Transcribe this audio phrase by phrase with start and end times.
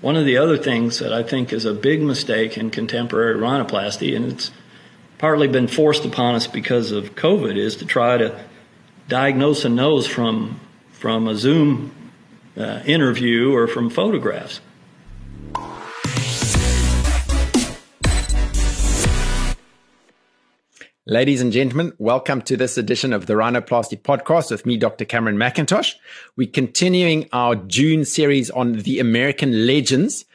[0.00, 4.14] one of the other things that I think is a big mistake in contemporary rhinoplasty,
[4.14, 4.50] and it's
[5.18, 8.38] partly been forced upon us because of COVID, is to try to
[9.08, 10.60] diagnose a nose from
[10.92, 11.92] from a Zoom
[12.56, 14.60] uh, interview or from photographs.
[21.10, 25.06] Ladies and gentlemen, welcome to this edition of the Rhinoplasty podcast with me, Dr.
[25.06, 25.94] Cameron McIntosh.
[26.36, 30.26] We're continuing our June series on the American legends,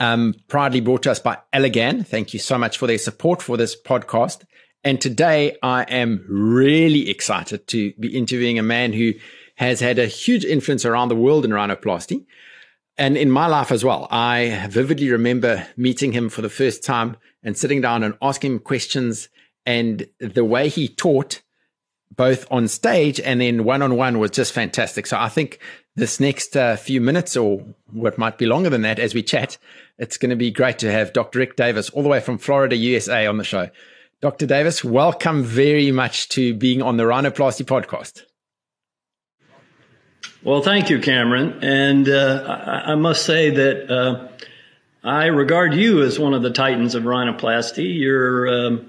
[0.00, 2.04] um, proudly brought to us by Allergan.
[2.04, 4.42] Thank you so much for their support for this podcast.
[4.82, 9.12] And today I am really excited to be interviewing a man who
[9.54, 12.26] has had a huge influence around the world in rhinoplasty
[12.96, 14.08] and in my life as well.
[14.10, 18.58] I vividly remember meeting him for the first time and sitting down and asking him
[18.58, 19.28] questions
[19.68, 21.42] and the way he taught
[22.16, 25.06] both on stage and then one on one was just fantastic.
[25.06, 25.58] So I think
[25.94, 29.58] this next uh, few minutes, or what might be longer than that, as we chat,
[29.98, 31.40] it's going to be great to have Dr.
[31.40, 33.68] Rick Davis, all the way from Florida, USA, on the show.
[34.22, 34.46] Dr.
[34.46, 38.22] Davis, welcome very much to being on the Rhinoplasty podcast.
[40.42, 41.62] Well, thank you, Cameron.
[41.62, 44.28] And uh, I, I, must say that uh,
[45.04, 47.98] I regard you as one of the titans of rhinoplasty.
[47.98, 48.87] You're um,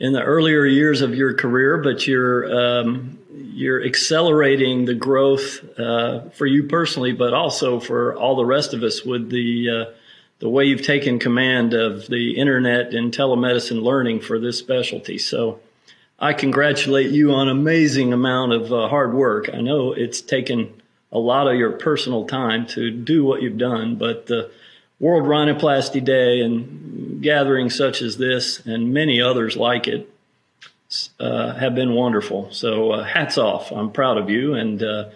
[0.00, 6.30] in the earlier years of your career, but you're um, you're accelerating the growth uh,
[6.30, 9.92] for you personally, but also for all the rest of us with the uh,
[10.40, 15.18] the way you've taken command of the internet and telemedicine learning for this specialty.
[15.18, 15.60] So
[16.18, 19.50] I congratulate you on amazing amount of uh, hard work.
[19.52, 20.80] I know it's taken
[21.12, 24.50] a lot of your personal time to do what you've done, but the
[25.00, 30.08] World Rhinoplasty Day and gatherings such as this and many others like it
[31.18, 32.52] uh, have been wonderful.
[32.52, 33.72] So uh, hats off.
[33.72, 35.08] I'm proud of you and uh,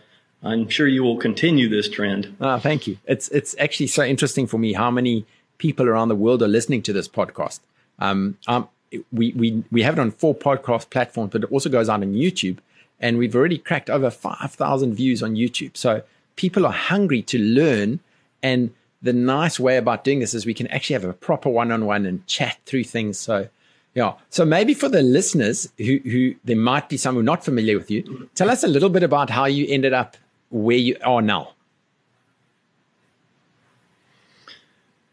[0.43, 2.35] I'm sure you will continue this trend.
[2.41, 2.99] Oh, thank you.
[3.07, 5.27] It's it's actually so interesting for me how many
[5.59, 7.61] people around the world are listening to this podcast.
[7.99, 8.69] Um, um,
[9.12, 12.12] we we we have it on four podcast platforms, but it also goes out on
[12.12, 12.59] YouTube,
[13.00, 15.77] and we've already cracked over five thousand views on YouTube.
[15.77, 16.03] So
[16.37, 18.00] people are hungry to learn
[18.43, 18.71] and
[19.04, 22.26] the nice way about doing this is we can actually have a proper one-on-one and
[22.26, 23.19] chat through things.
[23.19, 23.48] So,
[23.94, 24.15] yeah.
[24.31, 27.76] So maybe for the listeners who, who there might be some who are not familiar
[27.76, 30.16] with you, tell us a little bit about how you ended up
[30.50, 31.50] where you are now.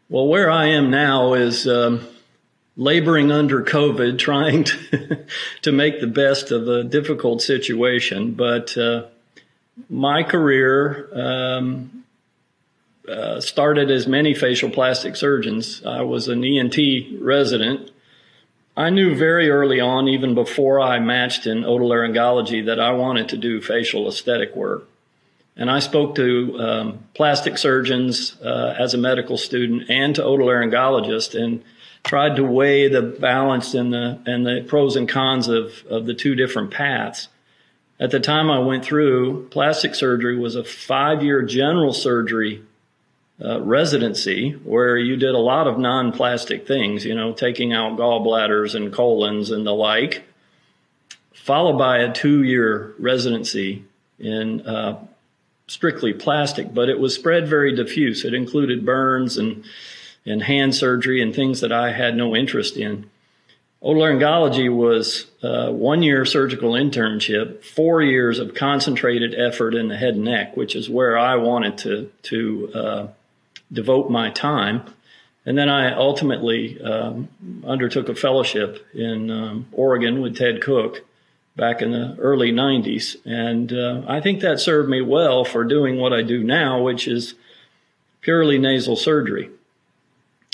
[0.08, 2.06] Well, where I am now is um,
[2.76, 5.26] laboring under COVID, trying to,
[5.62, 8.32] to make the best of a difficult situation.
[8.32, 9.04] But uh,
[9.90, 12.01] my career um,
[13.08, 15.82] uh, started as many facial plastic surgeons.
[15.84, 16.76] I was an ENT
[17.20, 17.90] resident.
[18.76, 23.36] I knew very early on, even before I matched in otolaryngology, that I wanted to
[23.36, 24.88] do facial aesthetic work.
[25.56, 31.38] And I spoke to um, plastic surgeons uh, as a medical student and to otolaryngologists
[31.38, 31.62] and
[32.04, 36.14] tried to weigh the balance and the and the pros and cons of, of the
[36.14, 37.28] two different paths.
[38.00, 42.62] At the time I went through, plastic surgery was a five year general surgery
[43.44, 48.74] uh, residency where you did a lot of non-plastic things, you know, taking out gallbladders
[48.74, 50.22] and colons and the like,
[51.34, 53.84] followed by a two-year residency
[54.18, 54.98] in uh,
[55.66, 58.24] strictly plastic, but it was spread very diffuse.
[58.24, 59.64] It included burns and
[60.24, 63.10] and hand surgery and things that I had no interest in.
[63.82, 70.14] Otolaryngology was uh, one year surgical internship, four years of concentrated effort in the head
[70.14, 73.06] and neck, which is where I wanted to to uh,
[73.72, 74.82] devote my time.
[75.44, 77.28] And then I ultimately um,
[77.64, 81.04] undertook a fellowship in um, Oregon with Ted Cook
[81.56, 83.16] back in the early 90s.
[83.24, 87.08] And uh, I think that served me well for doing what I do now, which
[87.08, 87.34] is
[88.20, 89.50] purely nasal surgery.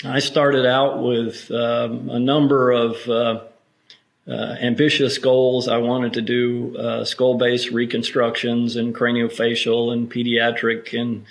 [0.03, 3.41] I started out with um, a number of uh,
[4.27, 5.67] uh, ambitious goals.
[5.67, 11.25] I wanted to do uh, skull base reconstructions and craniofacial and pediatric and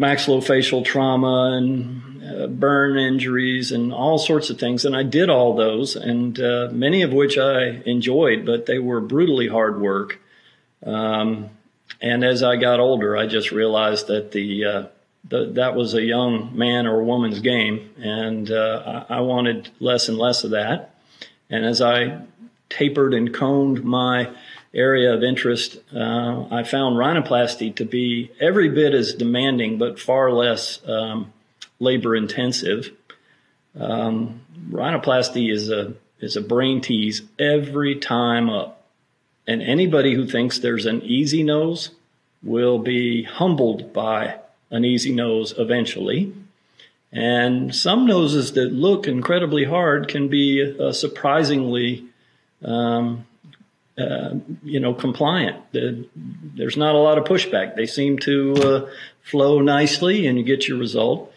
[0.00, 4.84] maxillofacial trauma and uh, burn injuries and all sorts of things.
[4.84, 9.00] And I did all those, and uh, many of which I enjoyed, but they were
[9.00, 10.18] brutally hard work.
[10.84, 11.50] Um,
[12.00, 14.86] and as I got older, I just realized that the, uh,
[15.28, 20.08] the that was a young man or woman's game, and uh, I, I wanted less
[20.08, 20.94] and less of that.
[21.50, 22.22] And as I
[22.70, 24.30] tapered and coned my
[24.72, 30.30] area of interest, uh, I found rhinoplasty to be every bit as demanding, but far
[30.30, 31.32] less um,
[31.78, 32.90] labor intensive.
[33.78, 34.40] Um,
[34.70, 38.84] rhinoplasty is a is a brain tease every time up,
[39.46, 41.90] and anybody who thinks there's an easy nose
[42.42, 44.36] will be humbled by
[44.70, 46.32] an easy nose eventually.
[47.12, 52.04] And some noses that look incredibly hard can be uh, surprisingly,
[52.62, 53.26] um,
[53.98, 55.56] uh, you know, compliant.
[55.72, 57.76] There's not a lot of pushback.
[57.76, 58.90] They seem to uh,
[59.22, 61.32] flow nicely and you get your result.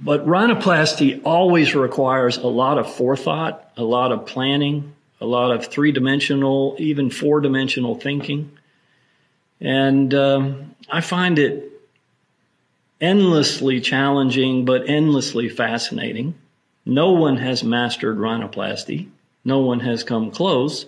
[0.00, 5.66] But rhinoplasty always requires a lot of forethought, a lot of planning, a lot of
[5.66, 8.50] three dimensional, even four dimensional thinking.
[9.60, 11.70] And um, I find it
[13.00, 16.34] endlessly challenging, but endlessly fascinating.
[16.84, 19.08] No one has mastered rhinoplasty.
[19.44, 20.86] No one has come close.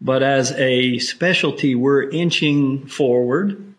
[0.00, 3.74] But as a specialty, we're inching forward.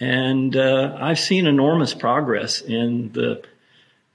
[0.00, 3.42] And uh, I've seen enormous progress in the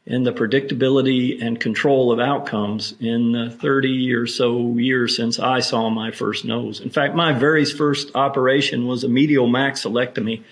[0.05, 5.61] in the predictability and control of outcomes in the 30 or so years since I
[5.61, 6.81] saw my first nose.
[6.81, 10.43] In fact, my very first operation was a medial maxillectomy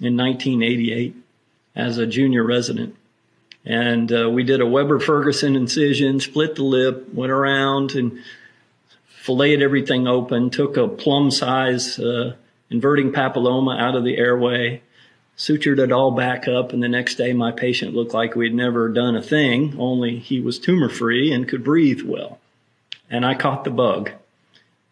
[0.00, 1.14] in 1988
[1.76, 2.96] as a junior resident.
[3.64, 8.18] And uh, we did a Weber Ferguson incision, split the lip, went around and
[9.26, 12.36] filleted everything open, took a plum size uh,
[12.70, 14.80] inverting papilloma out of the airway,
[15.36, 18.88] sutured it all back up, and the next day my patient looked like we'd never
[18.88, 22.38] done a thing, only he was tumor free and could breathe well.
[23.10, 24.10] And I caught the bug.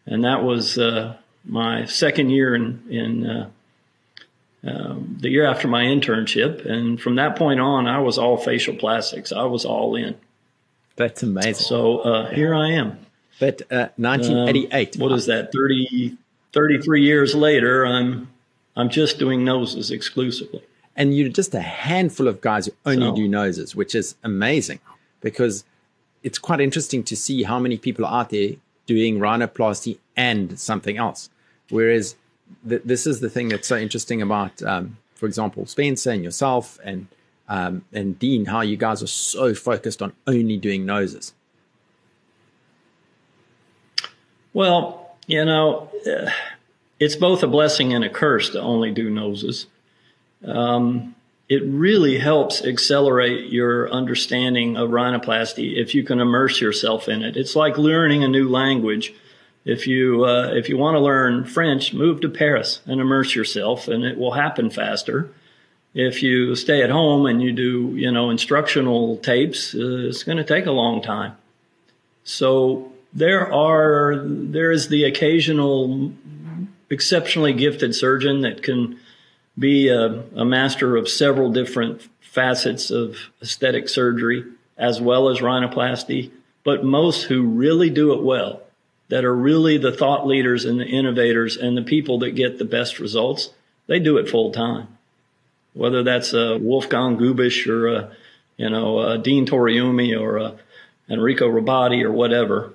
[0.04, 3.50] And that was uh, my second year in, in uh,
[4.64, 6.66] um, the year after my internship.
[6.68, 9.30] And from that point on, I was all facial plastics.
[9.30, 10.16] I was all in.
[10.96, 11.54] That's amazing.
[11.54, 12.98] So uh, here I am.
[13.40, 13.62] But
[13.96, 14.96] 1988.
[14.96, 15.52] Um, what is that?
[15.52, 16.16] 30,
[16.52, 18.28] 33 years later, I'm
[18.76, 20.62] I'm just doing noses exclusively.
[20.96, 24.80] And you're just a handful of guys who only so, do noses, which is amazing
[25.20, 25.64] because
[26.22, 28.50] it's quite interesting to see how many people are out there
[28.86, 31.30] doing rhinoplasty and something else.
[31.70, 32.16] Whereas
[32.68, 36.78] th- this is the thing that's so interesting about, um, for example, Spencer and yourself
[36.84, 37.06] and
[37.46, 41.34] um, and Dean, how you guys are so focused on only doing noses.
[44.54, 45.90] Well, you know.
[46.06, 46.30] Uh,
[47.00, 49.66] it's both a blessing and a curse to only do noses.
[50.44, 51.14] Um,
[51.48, 57.36] it really helps accelerate your understanding of rhinoplasty if you can immerse yourself in it.
[57.36, 59.12] It's like learning a new language.
[59.64, 63.88] If you uh, if you want to learn French, move to Paris and immerse yourself,
[63.88, 65.30] and it will happen faster.
[65.94, 70.38] If you stay at home and you do you know instructional tapes, uh, it's going
[70.38, 71.36] to take a long time.
[72.24, 76.12] So there are there is the occasional
[76.90, 78.98] exceptionally gifted surgeon that can
[79.58, 84.44] be a, a master of several different facets of aesthetic surgery
[84.76, 86.30] as well as rhinoplasty.
[86.64, 88.62] But most who really do it well,
[89.08, 92.64] that are really the thought leaders and the innovators and the people that get the
[92.64, 93.50] best results,
[93.86, 94.88] they do it full time.
[95.74, 98.16] Whether that's a Wolfgang Gubisch or a,
[98.56, 100.54] you know, a Dean Toriumi or a
[101.08, 102.72] Enrico Robotti or whatever,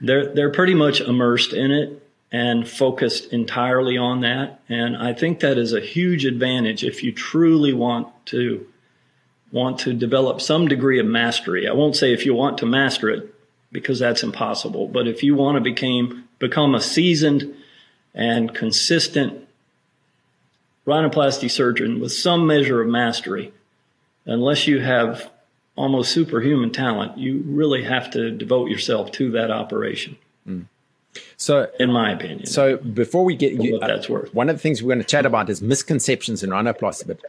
[0.00, 2.02] they're, they're pretty much immersed in it
[2.32, 4.60] and focused entirely on that.
[4.68, 8.66] And I think that is a huge advantage if you truly want to
[9.52, 11.68] want to develop some degree of mastery.
[11.68, 13.32] I won't say if you want to master it
[13.70, 17.54] because that's impossible, but if you want to become become a seasoned
[18.12, 19.46] and consistent
[20.86, 23.52] rhinoplasty surgeon with some measure of mastery,
[24.24, 25.30] unless you have
[25.76, 30.16] almost superhuman talent, you really have to devote yourself to that operation.
[30.48, 30.66] Mm.
[31.36, 34.34] So, in my opinion, so before we get you, uh, that's worth.
[34.34, 37.06] One of the things we're going to chat about is misconceptions in rhinoplasty.
[37.06, 37.20] But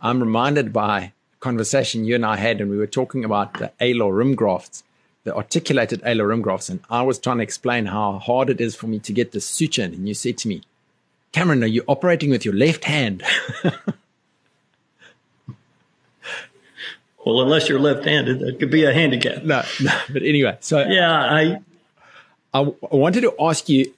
[0.00, 1.10] I'm reminded by a
[1.40, 4.84] conversation you and I had, and we were talking about the alar rim grafts,
[5.24, 8.76] the articulated alar rim grafts, and I was trying to explain how hard it is
[8.76, 10.62] for me to get the suture in, and you said to me,
[11.32, 13.22] "Cameron, are you operating with your left hand?"
[17.24, 19.44] Well, unless you're left-handed, that could be a handicap.
[19.44, 19.92] No, no.
[20.12, 21.60] But anyway, so yeah, I
[22.54, 23.92] I, I wanted to ask you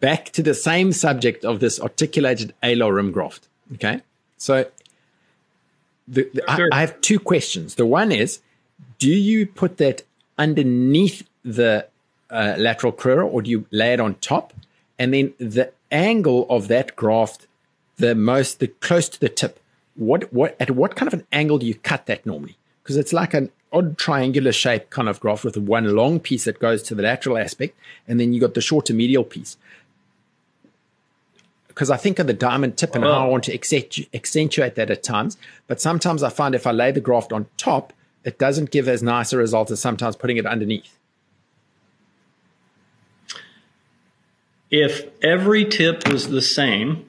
[0.00, 3.48] back to the same subject of this articulated alar rim graft.
[3.74, 4.00] Okay.
[4.36, 4.66] So
[6.06, 6.68] the, the, sure.
[6.72, 7.74] I, I, have two questions.
[7.74, 8.40] The one is,
[8.98, 10.02] do you put that
[10.38, 11.86] underneath the
[12.30, 14.54] uh, lateral crura or do you lay it on top?
[14.98, 17.46] And then the angle of that graft,
[17.96, 19.60] the most, the close to the tip,
[19.98, 22.56] what, what, at what kind of an angle do you cut that normally?
[22.82, 26.58] Because it's like an odd triangular shape kind of graft with one long piece that
[26.58, 27.76] goes to the lateral aspect,
[28.06, 29.56] and then you got the shorter medial piece.
[31.66, 35.02] Because I think of the diamond tip and how I want to accentuate that at
[35.02, 35.36] times,
[35.66, 37.92] but sometimes I find if I lay the graft on top,
[38.24, 40.96] it doesn't give as nice a result as sometimes putting it underneath.
[44.70, 47.07] If every tip was the same,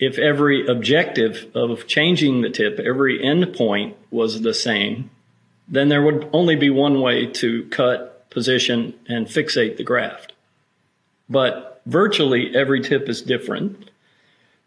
[0.00, 5.10] if every objective of changing the tip, every end point was the same,
[5.68, 10.32] then there would only be one way to cut, position, and fixate the graft.
[11.28, 13.90] But virtually every tip is different.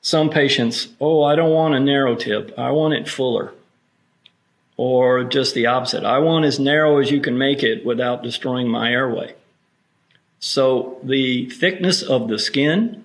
[0.01, 2.53] Some patients, oh, I don't want a narrow tip.
[2.57, 3.53] I want it fuller.
[4.77, 6.03] Or just the opposite.
[6.03, 9.33] I want as narrow as you can make it without destroying my airway.
[10.39, 13.02] So the thickness of the skin,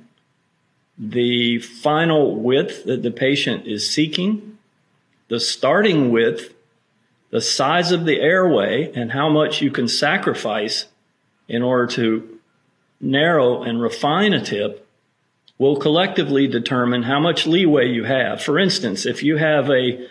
[0.99, 4.59] the final width that the patient is seeking,
[5.29, 6.55] the starting width
[7.31, 10.87] the size of the airway and how much you can sacrifice
[11.47, 12.39] in order to
[13.01, 14.87] narrow and refine a tip
[15.59, 18.43] will collectively determine how much leeway you have.
[18.43, 20.07] For instance, if you have a,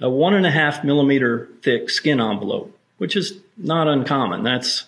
[0.00, 4.84] a one and a half millimeter thick skin envelope, which is not uncommon, that's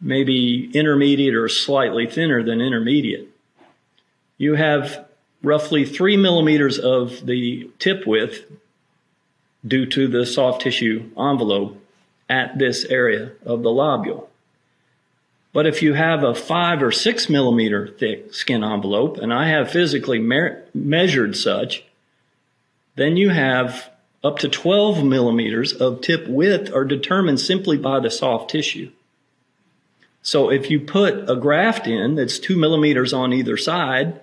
[0.00, 3.28] maybe intermediate or slightly thinner than intermediate.
[4.38, 5.06] You have
[5.42, 8.44] roughly three millimeters of the tip width
[9.66, 11.82] due to the soft tissue envelope
[12.28, 14.26] at this area of the lobule.
[15.52, 19.70] But if you have a five or six millimeter thick skin envelope, and I have
[19.70, 21.82] physically me- measured such,
[22.96, 23.90] then you have
[24.22, 28.90] up to 12 millimeters of tip width are determined simply by the soft tissue.
[30.20, 34.20] So if you put a graft in that's two millimeters on either side,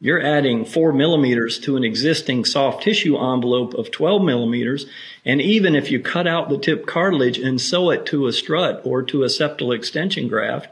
[0.00, 4.86] you're adding four millimeters to an existing soft tissue envelope of 12 millimeters.
[5.24, 8.82] And even if you cut out the tip cartilage and sew it to a strut
[8.84, 10.68] or to a septal extension graft,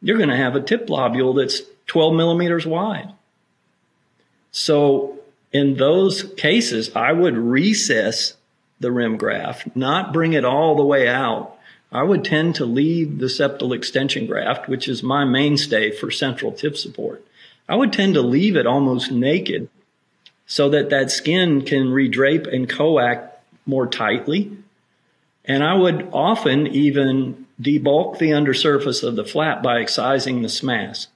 [0.00, 3.12] you're going to have a tip lobule that's 12 millimeters wide.
[4.52, 5.18] So
[5.52, 8.34] in those cases, I would recess
[8.80, 11.56] the rim graft, not bring it all the way out.
[11.92, 16.52] I would tend to leave the septal extension graft, which is my mainstay for central
[16.52, 17.24] tip support.
[17.72, 19.70] I would tend to leave it almost naked
[20.44, 24.54] so that that skin can redrape and coact more tightly.
[25.46, 31.06] And I would often even debulk the undersurface of the flap by excising the SMAS.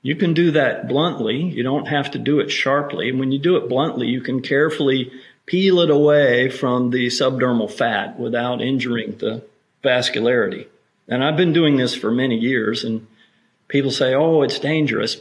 [0.00, 1.42] You can do that bluntly.
[1.42, 3.10] You don't have to do it sharply.
[3.10, 5.12] And when you do it bluntly, you can carefully
[5.44, 9.44] peel it away from the subdermal fat without injuring the
[9.84, 10.68] vascularity.
[11.08, 13.06] And I've been doing this for many years and
[13.68, 15.20] people say, oh, it's dangerous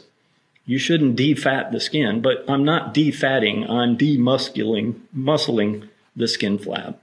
[0.65, 6.99] you shouldn't defat the skin, but I'm not defatting, I'm demusculing, muscling the skin flap.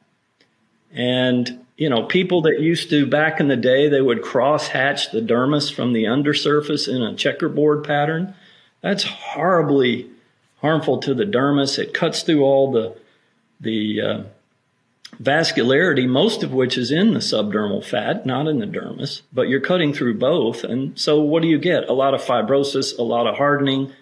[0.92, 5.10] And, you know, people that used to back in the day, they would cross hatch
[5.10, 8.34] the dermis from the undersurface in a checkerboard pattern.
[8.80, 10.08] That's horribly
[10.60, 11.78] harmful to the dermis.
[11.78, 12.96] It cuts through all the,
[13.60, 14.22] the, uh,
[15.20, 19.60] vascularity, most of which is in the subdermal fat, not in the dermis, but you're
[19.60, 20.64] cutting through both.
[20.64, 21.88] And so what do you get?
[21.88, 23.92] A lot of fibrosis, a lot of hardening.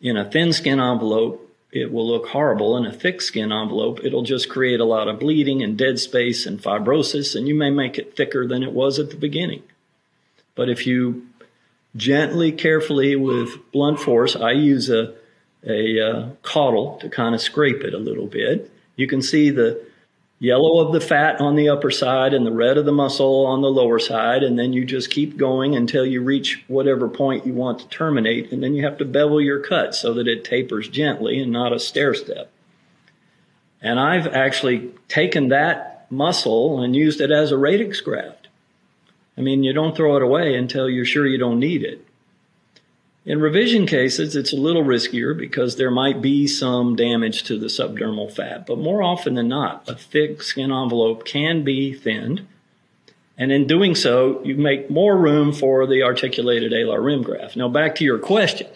[0.00, 2.76] In a thin skin envelope, it will look horrible.
[2.76, 6.46] In a thick skin envelope, it'll just create a lot of bleeding and dead space
[6.46, 9.62] and fibrosis, and you may make it thicker than it was at the beginning.
[10.54, 11.26] But if you
[11.94, 15.14] gently, carefully, with blunt force, I use a,
[15.64, 18.70] a uh, Cottle to kind of scrape it a little bit.
[18.96, 19.87] You can see the
[20.38, 23.60] yellow of the fat on the upper side and the red of the muscle on
[23.60, 24.42] the lower side.
[24.42, 28.52] And then you just keep going until you reach whatever point you want to terminate.
[28.52, 31.72] And then you have to bevel your cut so that it tapers gently and not
[31.72, 32.50] a stair step.
[33.80, 38.48] And I've actually taken that muscle and used it as a radix graft.
[39.36, 42.04] I mean, you don't throw it away until you're sure you don't need it.
[43.28, 47.66] In revision cases, it's a little riskier because there might be some damage to the
[47.66, 52.46] subdermal fat, but more often than not, a thick skin envelope can be thinned.
[53.36, 57.54] And in doing so, you make more room for the articulated alar rim graft.
[57.54, 58.68] Now back to your question.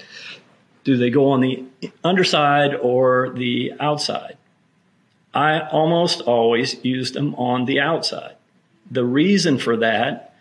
[0.84, 1.64] Do they go on the
[2.04, 4.36] underside or the outside?
[5.32, 8.36] I almost always use them on the outside.
[8.90, 10.34] The reason for that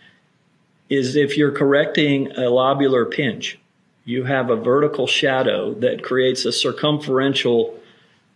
[0.89, 3.57] is if you're correcting a lobular pinch,
[4.05, 7.77] you have a vertical shadow that creates a circumferential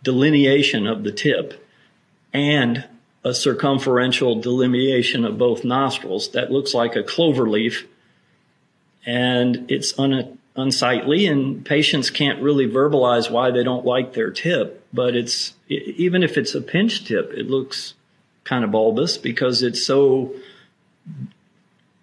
[0.02, 1.66] delineation of the tip
[2.32, 2.84] and
[3.24, 7.86] a circumferential delineation of both nostrils that looks like a clover leaf.
[9.04, 14.82] And it's un- unsightly and patients can't really verbalize why they don't like their tip
[14.92, 17.92] but it's even if it's a pinch tip it looks
[18.44, 20.34] kind of bulbous because it's so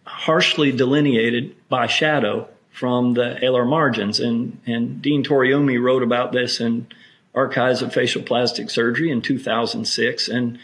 [0.05, 4.19] harshly delineated by shadow from the alar margins.
[4.19, 6.87] And, and Dean Toriumi wrote about this in
[7.33, 10.27] Archives of Facial Plastic Surgery in 2006.
[10.27, 10.59] And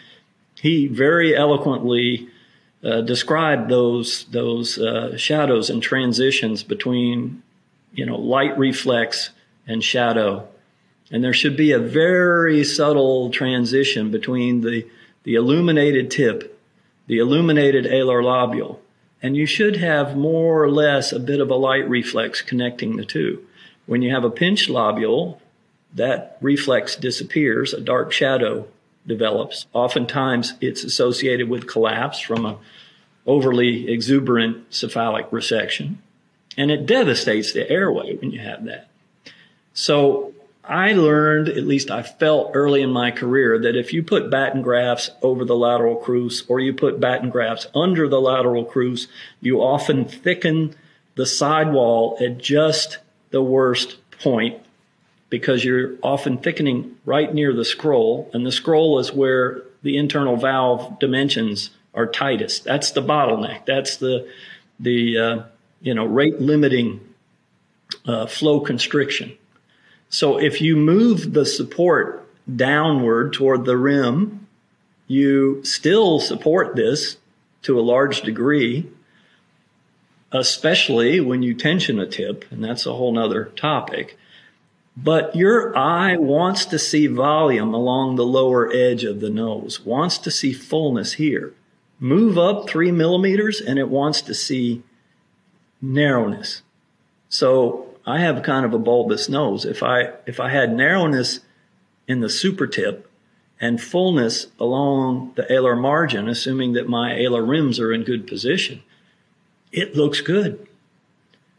[0.56, 2.28] he very eloquently
[2.84, 7.44] uh, described those, those uh, shadows and transitions between,
[7.94, 9.30] you know, light reflex
[9.68, 10.48] and shadow
[11.12, 14.88] And there should be a very subtle transition between the,
[15.24, 16.60] the illuminated tip,
[17.08, 18.80] the illuminated alar lobule,
[19.22, 23.06] and you should have more or less a bit of a light reflex connecting the
[23.06, 23.46] two.
[23.86, 25.40] When you have a pinch lobule,
[25.94, 28.68] that reflex disappears, a dark shadow
[29.08, 29.66] develops.
[29.74, 32.58] Oftentimes it's associated with collapse from a
[33.26, 35.96] overly exuberant cephalic resection.
[36.58, 38.90] And it devastates the airway when you have that.
[39.74, 40.34] So
[40.70, 44.62] I learned, at least I felt early in my career, that if you put batten
[44.62, 49.08] grafts over the lateral crus or you put batten grafts under the lateral crus,
[49.42, 50.76] you often thicken
[51.16, 53.00] the sidewall at just
[53.32, 54.62] the worst point
[55.30, 60.36] because you're often thickening right near the scroll, and the scroll is where the internal
[60.36, 62.64] valve dimensions are tightest.
[62.64, 63.66] That's the bottleneck.
[63.66, 64.28] That's the
[64.80, 65.44] the uh,
[65.82, 67.00] you know rate limiting
[68.06, 69.38] uh, flow constriction.
[70.10, 74.48] So if you move the support downward toward the rim,
[75.08, 77.18] you still support this
[77.64, 78.90] to a large degree,
[80.32, 84.18] especially when you tension a tip, and that's a whole nother topic.
[84.98, 90.18] But your eye wants to see volume along the lower edge of the nose, wants
[90.20, 91.54] to see fullness here.
[92.00, 94.84] Move up three millimeters and it wants to see
[95.82, 96.62] narrowness.
[97.30, 99.66] So I have kind of a bulbous nose.
[99.66, 101.42] If I, if I had narrowness
[102.08, 103.10] in the super tip
[103.62, 108.82] and fullness along the alar margin, assuming that my alar rims are in good position,
[109.72, 110.68] it looks good.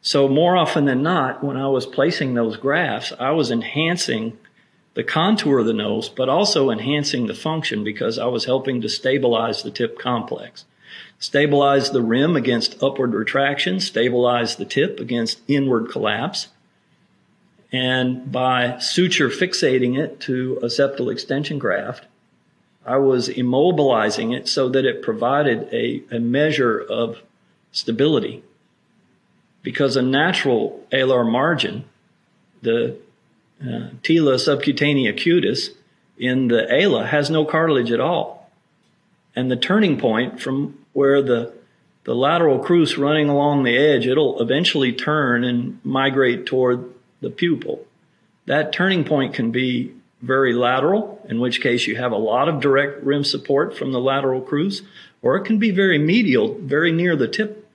[0.02, 4.38] So more often than not, when I was placing those grafts, I was enhancing
[4.94, 8.88] the contour of the nose, but also enhancing the function because I was helping to
[8.88, 10.64] stabilize the tip complex.
[11.18, 16.48] Stabilize the rim against upward retraction, stabilize the tip against inward collapse.
[17.72, 22.06] And by suture fixating it to a septal extension graft,
[22.84, 27.18] I was immobilizing it so that it provided a, a measure of
[27.70, 28.42] stability
[29.62, 31.84] because a natural alar margin,
[32.62, 32.96] the
[33.62, 35.70] uh, tela subcutanea cutis
[36.18, 38.50] in the ala has no cartilage at all.
[39.36, 41.52] And the turning point from where the
[42.04, 47.86] the lateral crus running along the edge, it'll eventually turn and migrate toward the pupil.
[48.46, 52.60] That turning point can be very lateral, in which case you have a lot of
[52.60, 54.82] direct rim support from the lateral crus,
[55.22, 57.68] or it can be very medial, very near the tip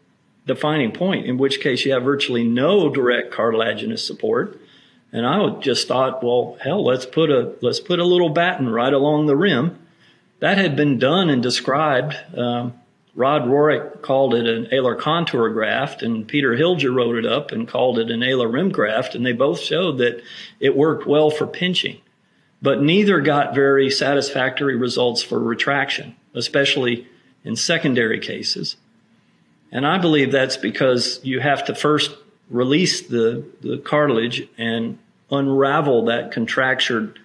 [0.46, 4.60] defining point, in which case you have virtually no direct cartilaginous support.
[5.12, 8.92] And I just thought, well, hell, let's put a let's put a little batten right
[8.94, 9.80] along the rim.
[10.40, 12.16] That had been done and described.
[12.36, 12.74] Um,
[13.16, 17.68] Rod Rohrich called it an alar contour graft, and Peter Hilger wrote it up and
[17.68, 20.22] called it an alar rim graft, and they both showed that
[20.60, 22.02] it worked well for pinching.
[22.62, 27.08] But neither got very satisfactory results for retraction, especially
[27.46, 28.76] in secondary cases.
[29.72, 32.16] And I believe that's because you have to first
[32.50, 34.98] release the, the cartilage and
[35.32, 37.20] unravel that contractured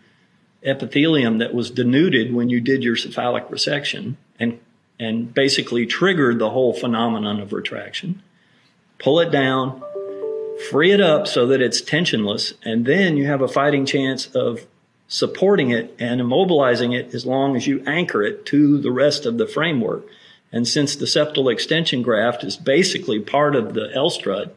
[0.62, 4.60] epithelium that was denuded when you did your cephalic resection and,
[5.00, 8.22] and basically triggered the whole phenomenon of retraction.
[8.98, 9.82] Pull it down,
[10.70, 14.66] free it up so that it's tensionless, and then you have a fighting chance of
[15.08, 19.38] supporting it and immobilizing it as long as you anchor it to the rest of
[19.38, 20.06] the framework.
[20.52, 24.54] And since the septal extension graft is basically part of the L strut,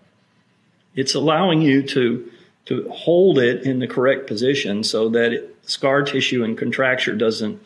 [0.93, 2.29] it's allowing you to,
[2.65, 7.65] to hold it in the correct position so that it, scar tissue and contracture doesn't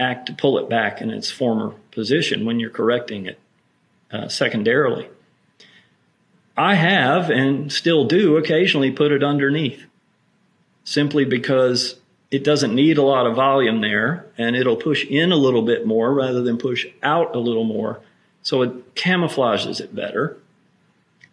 [0.00, 3.38] act to pull it back in its former position when you're correcting it
[4.10, 5.08] uh, secondarily.
[6.56, 9.84] I have and still do occasionally put it underneath
[10.84, 11.96] simply because
[12.30, 15.86] it doesn't need a lot of volume there and it'll push in a little bit
[15.86, 18.00] more rather than push out a little more.
[18.42, 20.36] So it camouflages it better.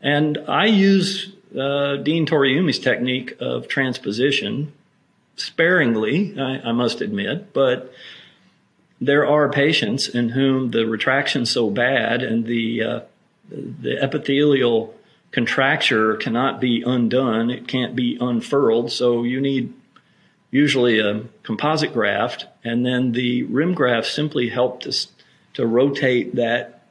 [0.02, 4.72] And I use uh, Dean Toriumi's technique of transposition
[5.36, 7.92] sparingly, I, I, must admit, but
[9.02, 13.00] there are patients in whom the retraction's so bad and the uh,
[13.50, 14.94] the epithelial
[15.32, 17.50] contracture cannot be undone.
[17.50, 18.92] It can't be unfurled.
[18.92, 19.74] So you need
[20.52, 24.88] usually a composite graft, and then the rim graft simply helped
[25.54, 26.84] to rotate that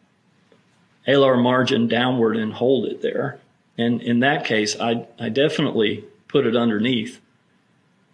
[1.06, 3.40] alar margin downward and hold it there.
[3.76, 7.20] And in that case, I, I definitely put it underneath.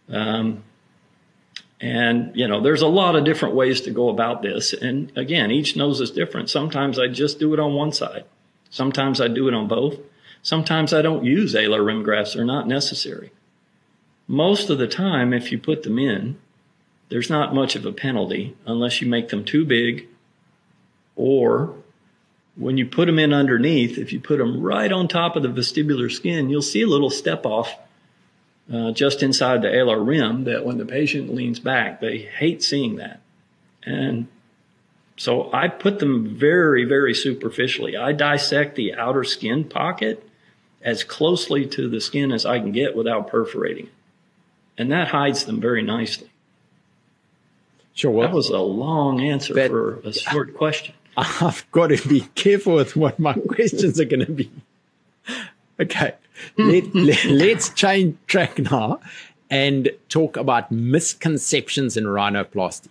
[0.09, 0.63] Um,
[1.81, 4.73] and, you know, there's a lot of different ways to go about this.
[4.73, 6.49] And again, each nose is different.
[6.49, 8.25] Sometimes I just do it on one side.
[8.71, 9.99] Sometimes I do it on both.
[10.43, 12.35] Sometimes I don't use alar rim grafts.
[12.35, 13.33] They're not necessary.
[14.27, 16.39] most of the time, if you put them in,
[17.11, 20.09] there's not much of a penalty unless you make them too big
[21.17, 21.75] or
[22.57, 25.49] when you put them in underneath, if you put them right on top of the
[25.49, 27.75] vestibular skin, you'll see a little step off
[28.73, 32.97] uh, just inside the alar rim that when the patient leans back, they hate seeing
[32.97, 33.21] that.
[33.85, 34.29] And
[35.17, 37.97] so I put them very, very superficially.
[37.97, 40.27] I dissect the outer skin pocket
[40.83, 43.93] as closely to the skin as I can get without perforating it.
[44.77, 46.31] And that hides them very nicely.
[47.95, 48.11] Sure.
[48.11, 50.95] Well, that was a long answer for a short question.
[51.17, 54.51] I've got to be careful with what my questions are going to be.
[55.79, 56.15] Okay.
[56.57, 59.01] Let, let, let's change track now
[59.51, 62.89] and talk about misconceptions in rhinoplasty.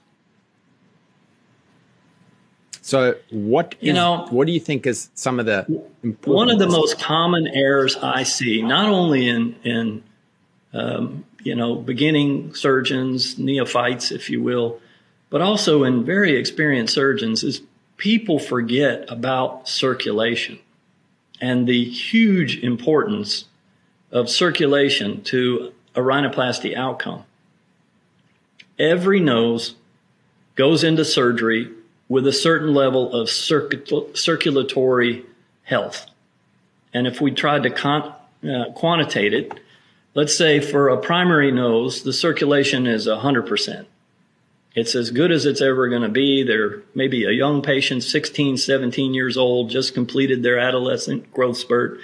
[2.82, 5.63] So, what is, you know, what do you think is some of the
[6.25, 10.03] one of the most common errors I see, not only in in
[10.73, 14.82] um, you know beginning surgeons, neophytes, if you will,
[15.29, 17.62] but also in very experienced surgeons, is
[17.95, 20.60] people forget about circulation
[21.43, 23.43] and the huge importance
[24.13, 27.25] of circulation to a rhinoplasty outcome.
[28.79, 29.75] Every nose
[30.56, 31.69] goes into surgery
[32.08, 35.25] with a certain level of circulatory
[35.63, 36.06] health.
[36.93, 39.51] And if we tried to con- uh, quantitate it,
[40.13, 43.86] let's say for a primary nose, the circulation is 100%.
[44.75, 46.43] It's as good as it's ever going to be.
[46.43, 51.99] They're maybe a young patient, 16, 17 years old, just completed their adolescent growth spurt.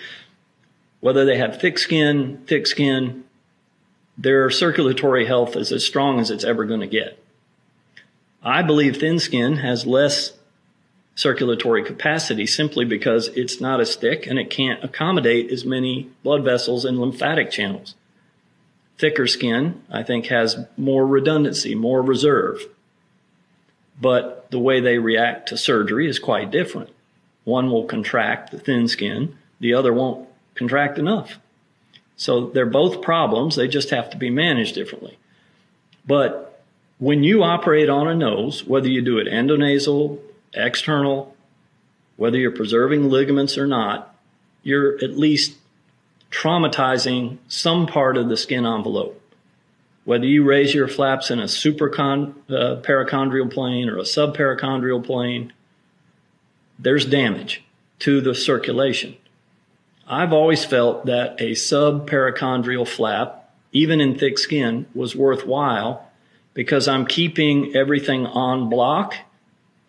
[0.99, 3.23] Whether they have thick skin, thick skin,
[4.17, 7.23] their circulatory health is as strong as it's ever going to get.
[8.43, 10.34] I believe thin skin has less
[11.15, 16.43] circulatory capacity simply because it's not as thick and it can't accommodate as many blood
[16.45, 17.95] vessels and lymphatic channels.
[18.99, 22.62] Thicker skin, I think, has more redundancy, more reserve.
[23.99, 26.89] But the way they react to surgery is quite different.
[27.45, 31.39] One will contract the thin skin, the other won't contract enough.
[32.17, 35.17] So they're both problems, they just have to be managed differently.
[36.05, 36.62] But
[36.97, 40.19] when you operate on a nose, whether you do it endonasal,
[40.53, 41.35] external,
[42.17, 44.13] whether you're preserving ligaments or not,
[44.62, 45.55] you're at least
[46.32, 49.22] traumatizing some part of the skin envelope.
[50.06, 55.54] Whether you raise your flaps in a supercon, uh, perichondrial plane or a subperichondrial plane,
[56.78, 57.63] there's damage
[58.00, 59.18] to the circulation.
[60.08, 66.08] I've always felt that a subperichondrial flap, even in thick skin, was worthwhile
[66.54, 69.13] because I'm keeping everything en bloc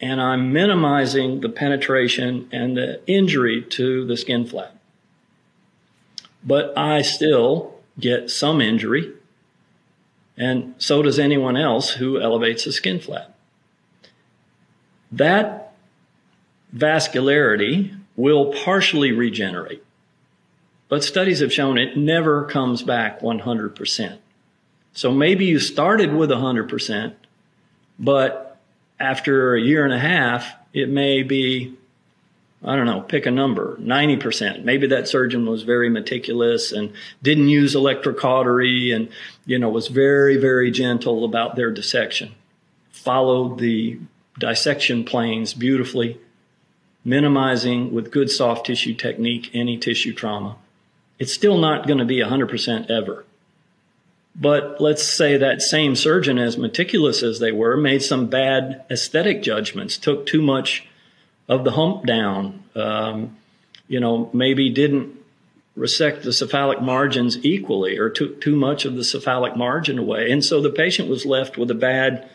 [0.00, 4.79] and I'm minimizing the penetration and the injury to the skin flap
[6.44, 9.12] but I still get some injury,
[10.37, 13.35] and so does anyone else who elevates a skin flap.
[15.12, 15.74] That
[16.74, 19.85] vascularity will partially regenerate,
[20.88, 24.18] but studies have shown it never comes back 100%.
[24.92, 27.14] So maybe you started with 100%,
[27.98, 28.59] but
[28.98, 31.76] after a year and a half, it may be
[32.62, 34.64] I don't know, pick a number, 90%.
[34.64, 36.92] Maybe that surgeon was very meticulous and
[37.22, 39.08] didn't use electrocautery and,
[39.46, 42.34] you know, was very, very gentle about their dissection.
[42.90, 43.98] Followed the
[44.38, 46.20] dissection planes beautifully,
[47.02, 50.56] minimizing with good soft tissue technique any tissue trauma.
[51.18, 53.24] It's still not going to be 100% ever.
[54.34, 59.42] But let's say that same surgeon, as meticulous as they were, made some bad aesthetic
[59.42, 60.86] judgments, took too much
[61.50, 62.62] of the hump down.
[62.76, 63.36] Um,
[63.88, 65.18] you know, maybe didn't
[65.74, 70.30] resect the cephalic margins equally or took too much of the cephalic margin away.
[70.30, 72.30] And so the patient was left with a bad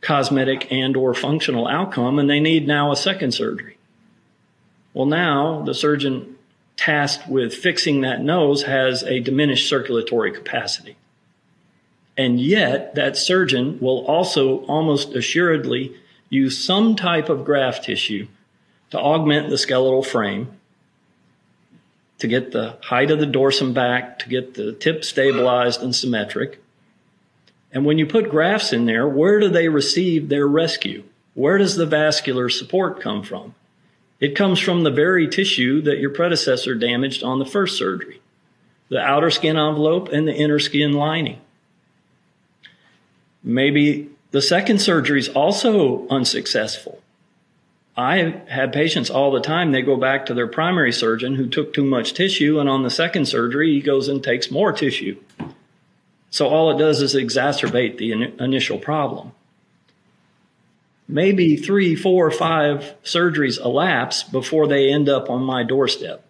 [0.00, 3.76] cosmetic and or functional outcome and they need now a second surgery.
[4.94, 6.36] Well, now the surgeon
[6.78, 10.96] tasked with fixing that nose has a diminished circulatory capacity.
[12.16, 15.94] And yet that surgeon will also almost assuredly
[16.30, 18.28] use some type of graft tissue
[18.90, 20.48] to augment the skeletal frame,
[22.18, 26.62] to get the height of the dorsum back, to get the tip stabilized and symmetric.
[27.72, 31.04] And when you put grafts in there, where do they receive their rescue?
[31.34, 33.54] Where does the vascular support come from?
[34.18, 38.20] It comes from the very tissue that your predecessor damaged on the first surgery
[38.88, 41.40] the outer skin envelope and the inner skin lining.
[43.42, 47.02] Maybe the second surgery is also unsuccessful.
[47.96, 49.72] I have patients all the time.
[49.72, 52.90] They go back to their primary surgeon who took too much tissue, and on the
[52.90, 55.16] second surgery, he goes and takes more tissue.
[56.30, 59.32] So all it does is exacerbate the in- initial problem.
[61.08, 66.22] Maybe three, four, five surgeries elapse before they end up on my doorstep.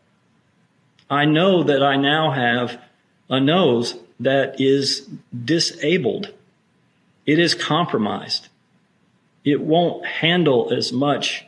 [1.11, 2.81] I know that I now have
[3.29, 5.09] a nose that is
[5.45, 6.33] disabled.
[7.25, 8.49] It is compromised.
[9.45, 11.46] It won't handle as much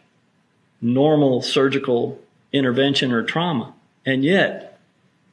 [0.80, 2.18] normal surgical
[2.52, 3.74] intervention or trauma.
[4.06, 4.78] And yet,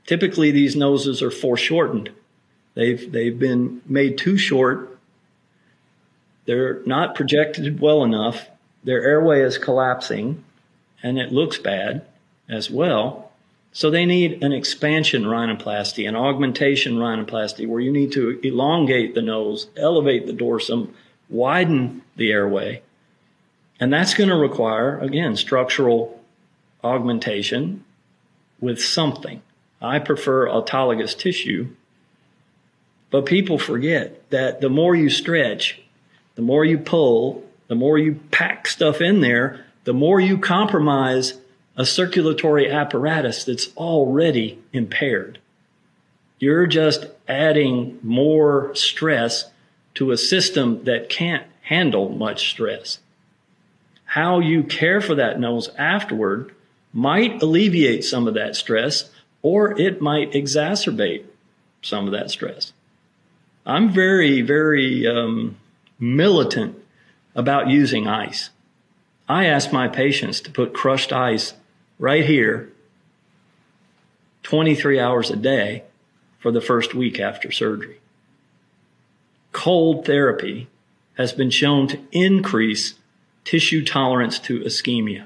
[0.06, 2.12] typically these noses are foreshortened.
[2.74, 4.98] They've, they've been made too short.
[6.46, 8.50] They're not projected well enough.
[8.84, 10.44] Their airway is collapsing
[11.02, 12.06] and it looks bad
[12.50, 13.32] as well.
[13.72, 19.22] So they need an expansion rhinoplasty, an augmentation rhinoplasty where you need to elongate the
[19.22, 20.94] nose, elevate the dorsum,
[21.30, 22.82] widen the airway.
[23.80, 26.22] And that's going to require, again, structural
[26.84, 27.84] augmentation
[28.60, 29.42] with something.
[29.82, 31.70] I prefer autologous tissue,
[33.12, 35.82] but people forget that the more you stretch,
[36.36, 41.40] the more you pull, the more you pack stuff in there, the more you compromise
[41.78, 45.40] a circulatory apparatus that's already impaired.
[46.40, 49.50] You're just adding more stress
[49.96, 53.00] to a system that can't handle much stress.
[54.16, 56.56] How you care for that nose afterward
[56.94, 59.10] might alleviate some of that stress
[59.42, 61.26] or it might exacerbate
[61.82, 62.72] some of that stress.
[63.66, 65.58] I'm very, very um,
[66.00, 66.82] militant
[67.36, 68.52] about using ice.
[69.28, 71.54] I ask my patients to put crushed ice
[72.00, 72.72] right here
[74.44, 75.84] 23 hours a day
[76.40, 78.00] for the first week after surgery.
[79.52, 80.70] Cold therapy
[81.16, 82.94] has been shown to increase
[83.46, 85.26] tissue tolerance to ischemia.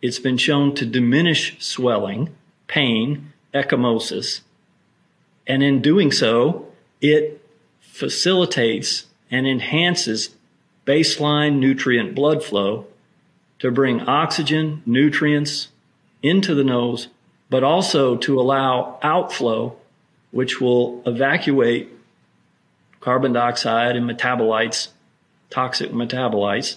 [0.00, 2.34] It's been shown to diminish swelling,
[2.66, 4.40] pain, ecchymosis,
[5.46, 6.68] and in doing so,
[7.00, 7.44] it
[7.80, 10.30] facilitates and enhances
[10.86, 12.86] baseline nutrient blood flow
[13.58, 15.68] to bring oxygen, nutrients
[16.22, 17.08] into the nose,
[17.48, 19.76] but also to allow outflow,
[20.30, 21.88] which will evacuate
[23.00, 24.88] carbon dioxide and metabolites,
[25.50, 26.76] toxic metabolites,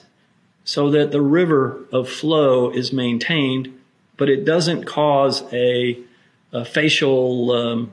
[0.64, 3.80] so that the river of flow is maintained,
[4.18, 6.00] but it doesn't cause a,
[6.52, 7.92] a facial um,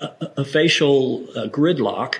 [0.00, 2.16] a, a, facial uh, gridlock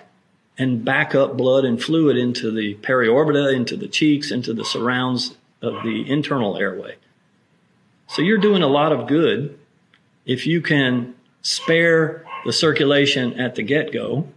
[0.56, 5.36] and back up blood and fluid into the periorbita, into the cheeks, into the surrounds
[5.60, 6.96] of the internal airway.
[8.08, 9.58] So you're doing a lot of good
[10.24, 14.28] if you can spare the circulation at the get go,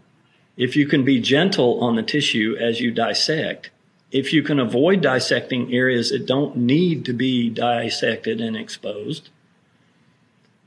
[0.57, 3.69] if you can be gentle on the tissue as you dissect,
[4.11, 9.29] if you can avoid dissecting areas that don't need to be dissected and exposed.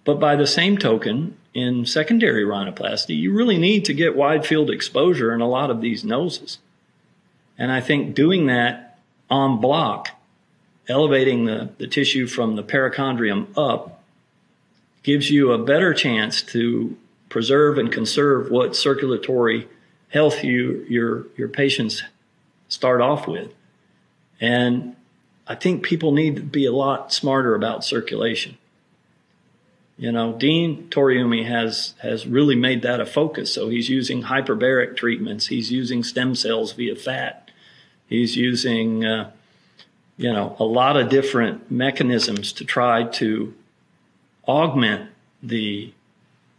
[0.05, 4.71] But by the same token, in secondary rhinoplasty, you really need to get wide field
[4.71, 6.59] exposure in a lot of these noses.
[7.59, 8.99] And I think doing that
[9.31, 10.09] en bloc,
[10.89, 14.03] elevating the, the tissue from the perichondrium up,
[15.03, 16.97] gives you a better chance to
[17.29, 19.69] preserve and conserve what circulatory
[20.09, 22.03] health you, your, your patients
[22.73, 23.53] start off with.
[24.41, 24.97] And
[25.47, 28.57] I think people need to be a lot smarter about circulation.
[29.99, 33.53] You know, Dean Toriumi has, has really made that a focus.
[33.53, 35.49] So he's using hyperbaric treatments.
[35.49, 37.51] He's using stem cells via fat.
[38.07, 39.31] He's using, uh,
[40.17, 43.55] you know, a lot of different mechanisms to try to
[44.49, 45.11] augment
[45.43, 45.93] the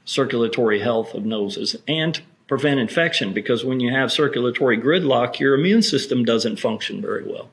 [0.05, 2.21] circulatory health of noses and
[2.53, 7.49] prevent infection because when you have circulatory gridlock, your immune system doesn't function very well.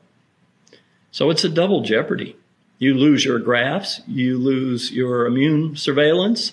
[1.10, 2.36] So it's a double jeopardy.
[2.78, 6.52] You lose your grafts, you lose your immune surveillance,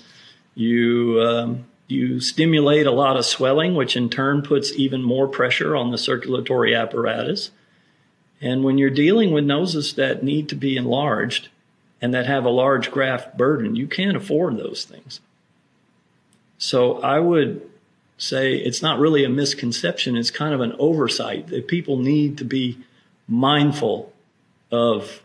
[0.56, 5.76] you um, you stimulate a lot of swelling, which in turn puts even more pressure
[5.76, 7.52] on the circulatory apparatus.
[8.40, 11.50] And when you're dealing with noses that need to be enlarged
[12.02, 15.20] and that have a large graft burden, you can't afford those things.
[16.58, 17.70] So I would
[18.18, 20.18] say it's not really a misconception.
[20.18, 22.80] It's kind of an oversight that people need to be
[23.28, 24.12] mindful
[24.72, 25.22] of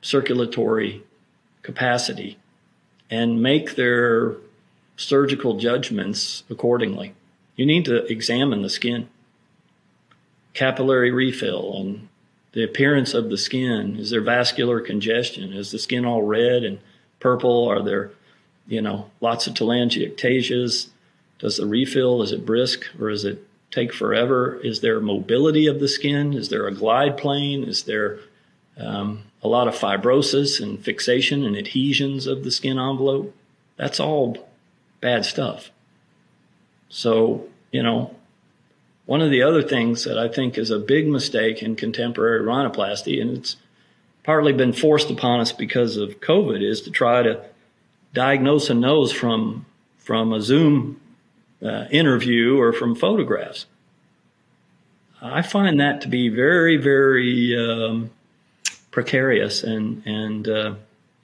[0.00, 1.02] circulatory
[1.62, 2.38] capacity
[3.10, 4.36] and make their
[4.96, 7.14] surgical judgments accordingly.
[7.56, 9.08] You need to examine the skin,
[10.54, 12.08] capillary refill, and
[12.52, 13.96] the appearance of the skin.
[13.96, 15.52] Is there vascular congestion?
[15.52, 16.78] Is the skin all red and
[17.20, 17.68] purple?
[17.68, 18.10] Are there,
[18.66, 20.88] you know, lots of telangiectasias?
[21.42, 24.60] Does the refill, is it brisk or is it take forever?
[24.62, 26.34] Is there mobility of the skin?
[26.34, 27.64] Is there a glide plane?
[27.64, 28.20] Is there
[28.78, 33.34] um, a lot of fibrosis and fixation and adhesions of the skin envelope?
[33.76, 34.48] That's all
[35.00, 35.72] bad stuff.
[36.88, 38.14] So, you know,
[39.06, 43.20] one of the other things that I think is a big mistake in contemporary rhinoplasty,
[43.20, 43.56] and it's
[44.22, 47.44] partly been forced upon us because of COVID, is to try to
[48.14, 49.66] diagnose a nose from
[49.98, 51.00] from a Zoom
[51.64, 53.66] uh, interview or from photographs.
[55.20, 58.10] I find that to be very, very um,
[58.90, 60.74] precarious and and uh,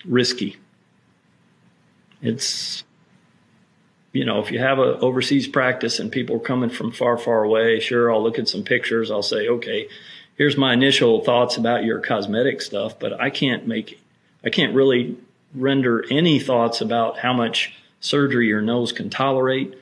[0.05, 0.57] risky.
[2.23, 2.85] It's
[4.13, 7.45] you know, if you have an overseas practice and people are coming from far, far
[7.45, 9.11] away, sure, I'll look at some pictures.
[9.11, 9.89] I'll say, okay,
[10.37, 14.01] here's my initial thoughts about your cosmetic stuff, but I can't make,
[14.45, 15.17] I can't really
[15.55, 19.78] render any thoughts about how much surgery your nose can tolerate,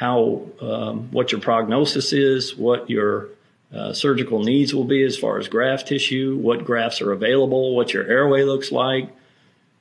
[0.00, 3.28] how, um, what your prognosis is, what your
[3.70, 7.92] uh, surgical needs will be as far as graft tissue, what grafts are available, what
[7.92, 9.10] your airway looks like.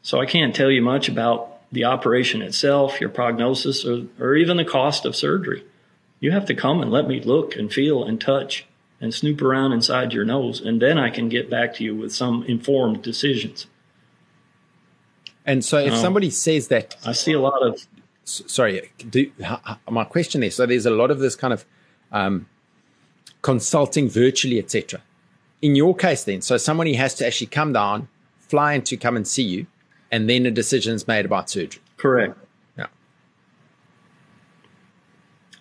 [0.02, 4.58] So I can't tell you much about the operation itself, your prognosis, or, or even
[4.58, 5.64] the cost of surgery.
[6.20, 8.66] You have to come and let me look and feel and touch
[9.00, 12.14] and snoop around inside your nose, and then I can get back to you with
[12.14, 13.68] some informed decisions.
[15.46, 17.88] And so, if um, somebody says that, I see a lot of.
[18.30, 19.32] Sorry, do,
[19.90, 20.52] my question there.
[20.52, 21.66] So, there's a lot of this kind of
[22.12, 22.48] um,
[23.42, 25.02] consulting virtually, etc.
[25.62, 28.08] In your case, then, so somebody has to actually come down,
[28.40, 29.68] fly in to come and see you
[30.12, 31.82] and then a decision is made about surgery.
[31.98, 32.38] Correct.
[32.78, 32.88] Yeah.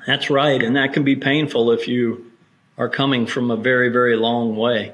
[0.06, 0.62] That's right.
[0.62, 2.30] And that can be painful if you
[2.76, 4.92] are coming from a very, very long way.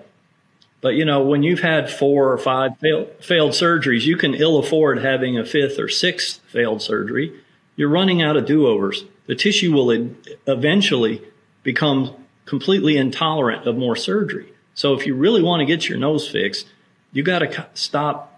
[0.80, 4.58] But you know, when you've had four or five fail, failed surgeries, you can ill
[4.58, 7.32] afford having a fifth or sixth failed surgery.
[7.76, 9.04] You're running out of do overs.
[9.26, 9.90] The tissue will
[10.46, 11.22] eventually
[11.62, 14.52] become completely intolerant of more surgery.
[14.74, 16.66] So if you really want to get your nose fixed,
[17.12, 18.34] you got to stop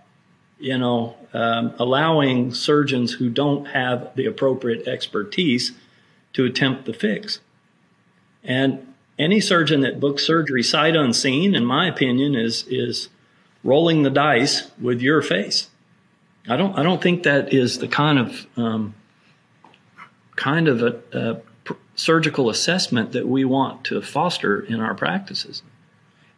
[0.59, 5.73] you know, um, allowing surgeons who don't have the appropriate expertise
[6.33, 7.41] to attempt the fix.
[8.43, 13.09] And any surgeon that books surgery sight unseen, in my opinion, is is
[13.65, 15.69] rolling the dice with your face.
[16.49, 18.95] I don't I don't think that is the kind of um,
[20.37, 21.41] kind of a, a
[21.95, 25.63] surgical assessment that we want to foster in our practices.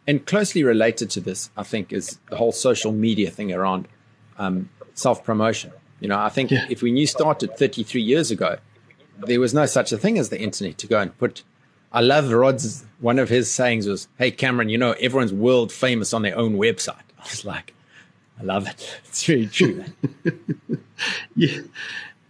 [0.07, 3.87] And closely related to this, I think, is the whole social media thing around
[4.37, 5.71] um, self promotion.
[5.99, 6.65] You know, I think yeah.
[6.69, 8.57] if when you started 33 years ago,
[9.19, 11.43] there was no such a thing as the internet to go and put.
[11.91, 16.13] I love Rod's, one of his sayings was, Hey, Cameron, you know, everyone's world famous
[16.13, 16.95] on their own website.
[17.19, 17.73] I was like,
[18.39, 18.99] I love it.
[19.05, 19.83] It's very true.
[21.35, 21.59] yeah.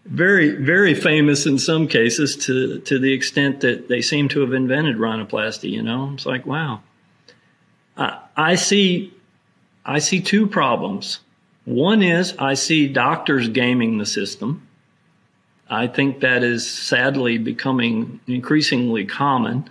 [0.09, 4.53] Very, very famous in some cases to, to the extent that they seem to have
[4.53, 6.11] invented rhinoplasty, you know?
[6.13, 6.81] It's like, wow.
[7.95, 9.13] I, I see,
[9.85, 11.19] I see two problems
[11.69, 14.67] one is I see doctors gaming the system.
[15.69, 19.69] I think that is sadly becoming increasingly common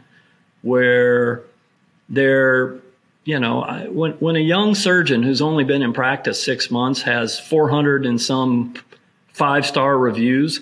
[0.63, 1.43] where
[2.09, 2.77] they're,
[3.25, 7.03] you know, I, when, when a young surgeon who's only been in practice six months
[7.03, 8.75] has 400 and some
[9.39, 10.61] five star reviews,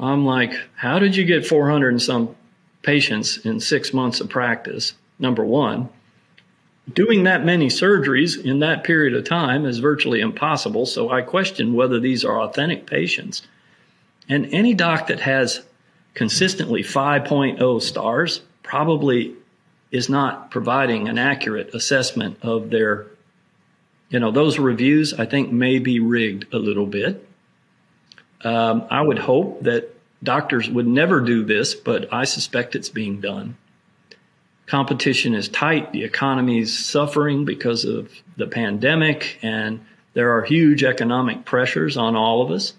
[0.00, 2.34] I'm like, how did you get 400 and some
[2.82, 4.94] patients in six months of practice?
[5.18, 5.88] Number one
[6.92, 10.86] doing that many surgeries in that period of time is virtually impossible.
[10.86, 13.42] So I question whether these are authentic patients.
[14.28, 15.62] And any doc that has
[16.14, 19.34] consistently 5.0 stars probably
[19.90, 23.06] is not providing an accurate assessment of their,
[24.10, 27.26] you know, those reviews I think may be rigged a little bit.
[28.44, 29.90] Um, I would hope that
[30.22, 33.56] doctors would never do this, but I suspect it's being done
[34.66, 35.92] competition is tight.
[35.92, 42.16] The economy is suffering because of the pandemic, and there are huge economic pressures on
[42.16, 42.72] all of us.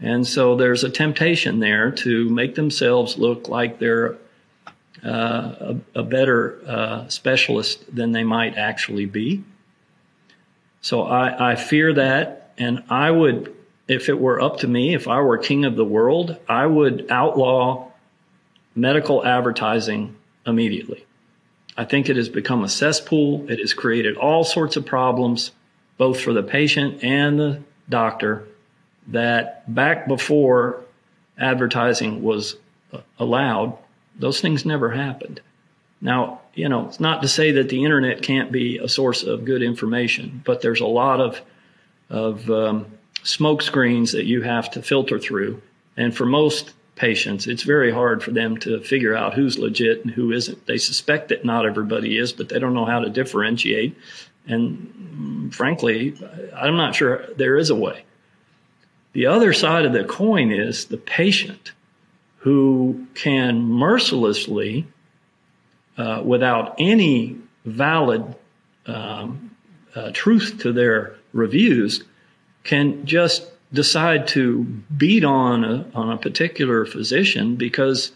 [0.00, 4.16] And so there's a temptation there to make themselves look like they're
[5.04, 9.44] uh, a, a, better uh, specialist than they might actually be.
[10.80, 13.53] So I, I fear that, and I would,
[13.86, 17.06] if it were up to me, if I were king of the world, I would
[17.10, 17.90] outlaw
[18.74, 20.16] medical advertising
[20.46, 21.04] immediately.
[21.76, 23.50] I think it has become a cesspool.
[23.50, 25.50] It has created all sorts of problems,
[25.98, 28.46] both for the patient and the doctor,
[29.08, 30.82] that back before
[31.38, 32.56] advertising was
[33.18, 33.76] allowed,
[34.18, 35.40] those things never happened.
[36.00, 39.44] Now, you know, it's not to say that the internet can't be a source of
[39.44, 41.40] good information, but there's a lot of
[42.10, 42.86] of um,
[43.24, 45.60] smoke screens that you have to filter through.
[45.96, 50.14] And for most patients, it's very hard for them to figure out who's legit and
[50.14, 50.66] who isn't.
[50.66, 53.96] They suspect that not everybody is, but they don't know how to differentiate.
[54.46, 56.14] And frankly,
[56.54, 58.04] I'm not sure there is a way.
[59.12, 61.72] The other side of the coin is the patient
[62.38, 64.86] who can mercilessly,
[65.96, 68.34] uh, without any valid
[68.86, 69.56] um,
[69.94, 72.04] uh, truth to their reviews,
[72.64, 74.64] can just decide to
[74.96, 78.12] beat on a, on a particular physician because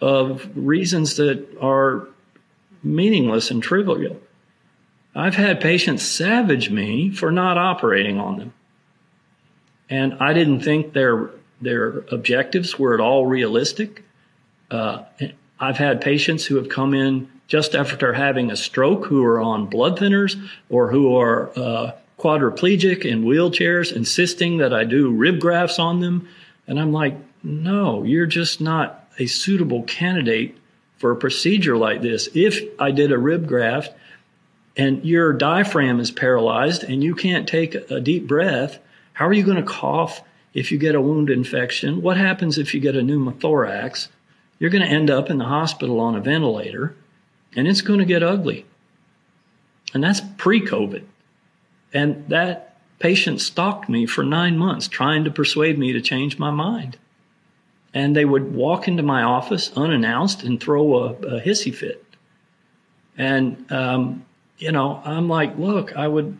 [0.00, 2.08] of reasons that are
[2.82, 4.20] meaningless and trivial.
[5.14, 8.54] I've had patients savage me for not operating on them.
[9.90, 11.30] And I didn't think their,
[11.60, 14.04] their objectives were at all realistic.
[14.70, 15.04] Uh,
[15.60, 19.66] I've had patients who have come in just after having a stroke who are on
[19.66, 20.40] blood thinners
[20.70, 21.92] or who are uh,
[22.22, 26.28] quadriplegic in wheelchairs, insisting that I do rib grafts on them.
[26.66, 30.56] And I'm like, no, you're just not a suitable candidate
[30.98, 32.28] for a procedure like this.
[32.34, 33.92] If I did a rib graft
[34.76, 38.78] and your diaphragm is paralyzed and you can't take a deep breath,
[39.14, 40.22] how are you going to cough
[40.54, 42.02] if you get a wound infection?
[42.02, 44.08] What happens if you get a pneumothorax?
[44.60, 46.94] You're going to end up in the hospital on a ventilator
[47.56, 48.64] and it's going to get ugly.
[49.92, 51.02] And that's pre COVID.
[51.92, 56.50] And that patient stalked me for nine months trying to persuade me to change my
[56.50, 56.96] mind.
[57.92, 62.04] And they would walk into my office unannounced and throw a, a hissy fit.
[63.18, 64.24] And, um,
[64.56, 66.38] you know, I'm like, look, I would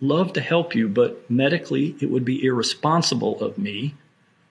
[0.00, 3.94] love to help you, but medically it would be irresponsible of me.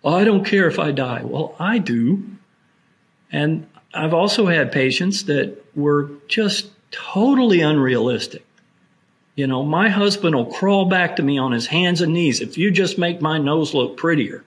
[0.03, 1.21] I don't care if I die.
[1.23, 2.23] Well, I do.
[3.31, 8.45] And I've also had patients that were just totally unrealistic.
[9.39, 12.57] You know, my husband will crawl back to me on his hands and knees if
[12.57, 14.43] you just make my nose look prettier.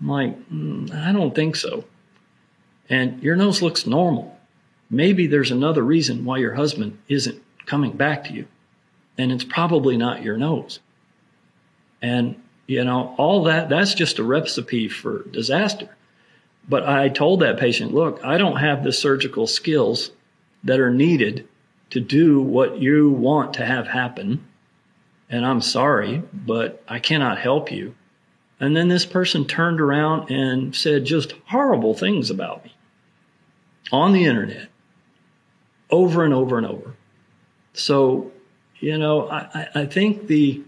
[0.00, 1.84] I'm like, mm, I don't think so.
[2.90, 4.36] And your nose looks normal.
[4.90, 8.46] Maybe there's another reason why your husband isn't coming back to you.
[9.16, 10.80] And it's probably not your nose.
[12.02, 15.96] And, you know, all that, that's just a recipe for disaster.
[16.68, 20.10] But I told that patient, look, I don't have the surgical skills
[20.64, 21.46] that are needed
[21.90, 24.46] to do what you want to have happen.
[25.28, 27.94] And I'm sorry, but I cannot help you.
[28.60, 32.74] And then this person turned around and said just horrible things about me
[33.92, 34.68] on the internet
[35.90, 36.94] over and over and over.
[37.72, 38.32] So,
[38.78, 40.62] you know, I, I think the,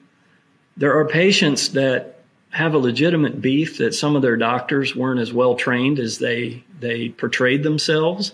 [0.77, 5.33] there are patients that have a legitimate beef that some of their doctors weren't as
[5.33, 8.33] well trained as they, they portrayed themselves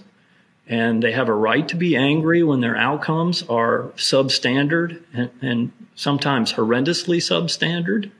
[0.73, 5.73] and they have a right to be angry when their outcomes are substandard and, and
[5.97, 8.11] sometimes horrendously substandard.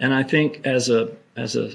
[0.00, 1.72] And I think as a as a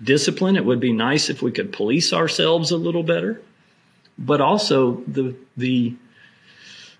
[0.00, 3.42] discipline, it would be nice if we could police ourselves a little better.
[4.16, 5.96] But also the the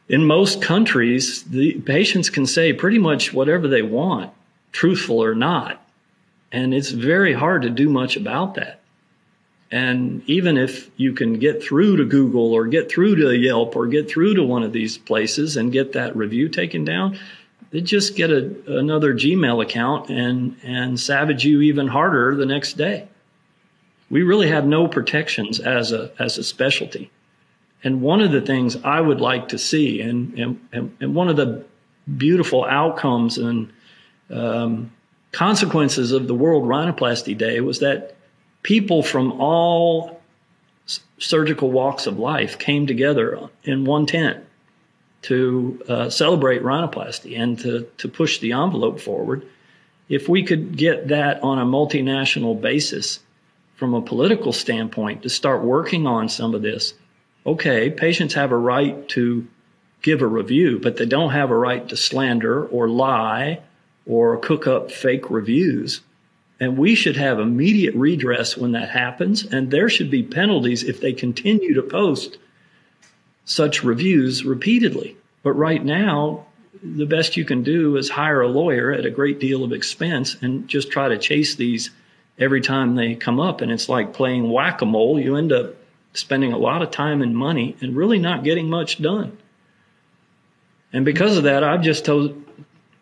[0.09, 4.33] in most countries, the patients can say pretty much whatever they want,
[4.73, 5.81] truthful or not.
[6.51, 8.81] And it's very hard to do much about that.
[9.71, 13.87] And even if you can get through to Google or get through to Yelp or
[13.87, 17.19] get through to one of these places and get that review taken down,
[17.71, 22.75] they just get a, another Gmail account and, and savage you even harder the next
[22.75, 23.09] day.
[24.09, 27.11] We really have no protections as a, as a specialty.
[27.83, 31.37] And one of the things I would like to see and, and, and one of
[31.37, 31.65] the
[32.17, 33.73] beautiful outcomes and
[34.31, 34.93] um,
[35.33, 38.16] consequences of the World Rhinoplasty Day was that
[38.67, 40.21] people from all
[41.19, 44.45] surgical walks of life came together in one tent
[45.23, 49.47] to uh, celebrate rhinoplasty and to, to push the envelope forward.
[50.09, 53.21] If we could get that on a multinational basis
[53.77, 56.93] from a political standpoint to start working on some of this,
[57.47, 59.47] okay, patients have a right to
[60.03, 63.61] give a review, but they don't have a right to slander or lie
[64.07, 66.01] or cook up fake reviews.
[66.59, 69.45] And we should have immediate redress when that happens.
[69.45, 72.39] And there should be penalties if they continue to post
[73.45, 75.17] such reviews repeatedly.
[75.43, 76.47] But right now,
[76.83, 80.37] the best you can do is hire a lawyer at a great deal of expense
[80.41, 81.91] and just try to chase these
[82.39, 83.61] every time they come up.
[83.61, 85.21] And it's like playing whack a mole.
[85.21, 85.75] You end up
[86.15, 89.37] spending a lot of time and money and really not getting much done.
[90.93, 92.43] And because of that, I've just told,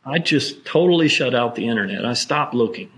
[0.05, 2.05] I just totally shut out the internet.
[2.05, 2.91] I stopped looking.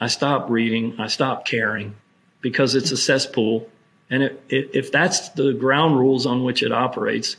[0.00, 0.96] I stop reading.
[0.98, 1.94] I stop caring
[2.40, 3.68] because it's a cesspool.
[4.10, 7.36] And it, it, if that's the ground rules on which it operates,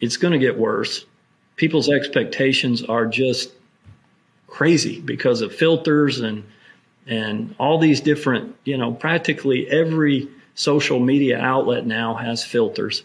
[0.00, 1.04] it's going to get worse.
[1.56, 3.52] People's expectations are just
[4.46, 6.44] crazy because of filters and
[7.06, 13.02] and all these different, you know, practically every social media outlet now has filters.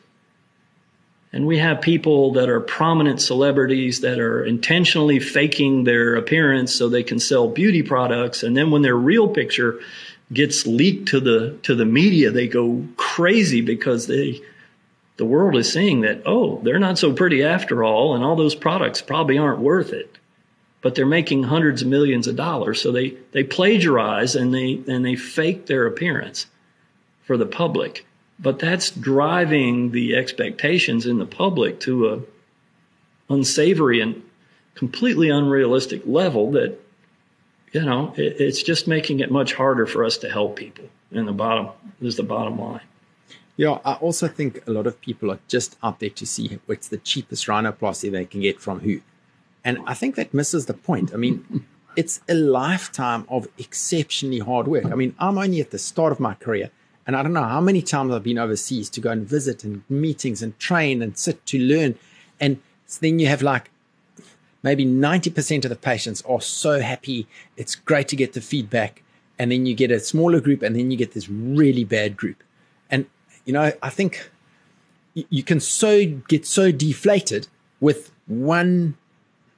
[1.36, 6.88] And we have people that are prominent celebrities that are intentionally faking their appearance so
[6.88, 8.42] they can sell beauty products.
[8.42, 9.82] And then when their real picture
[10.32, 14.42] gets leaked to the to the media, they go crazy because they
[15.18, 18.56] the world is seeing that oh they're not so pretty after all, and all those
[18.56, 20.18] products probably aren't worth it.
[20.82, 25.04] But they're making hundreds of millions of dollars, so they they plagiarize and they and
[25.04, 26.48] they fake their appearance
[27.26, 28.06] for the public.
[28.40, 32.22] But that's driving the expectations in the public to a
[33.34, 34.22] unsavory and
[34.76, 36.78] completely unrealistic level that
[37.76, 40.86] you know, it, it's just making it much harder for us to help people.
[41.12, 41.70] In the bottom
[42.02, 42.82] is the bottom line.
[43.58, 46.88] Yeah, I also think a lot of people are just out there to see what's
[46.88, 49.02] the cheapest rhinoplasty they can get from who.
[49.64, 51.14] And I think that misses the point.
[51.14, 51.66] I mean,
[51.98, 54.86] it's a lifetime of exceptionally hard work.
[54.86, 56.72] I mean, I'm only at the start of my career,
[57.06, 59.84] and I don't know how many times I've been overseas to go and visit and
[59.90, 61.96] meetings and train and sit to learn.
[62.40, 62.60] And
[63.00, 63.70] then you have like
[64.64, 67.28] maybe 90% of the patients are so happy.
[67.58, 69.04] It's great to get the feedback.
[69.38, 72.42] And then you get a smaller group, and then you get this really bad group.
[72.90, 73.06] And,
[73.44, 74.32] you know, I think
[75.14, 77.50] you can so get so deflated
[77.82, 78.96] with one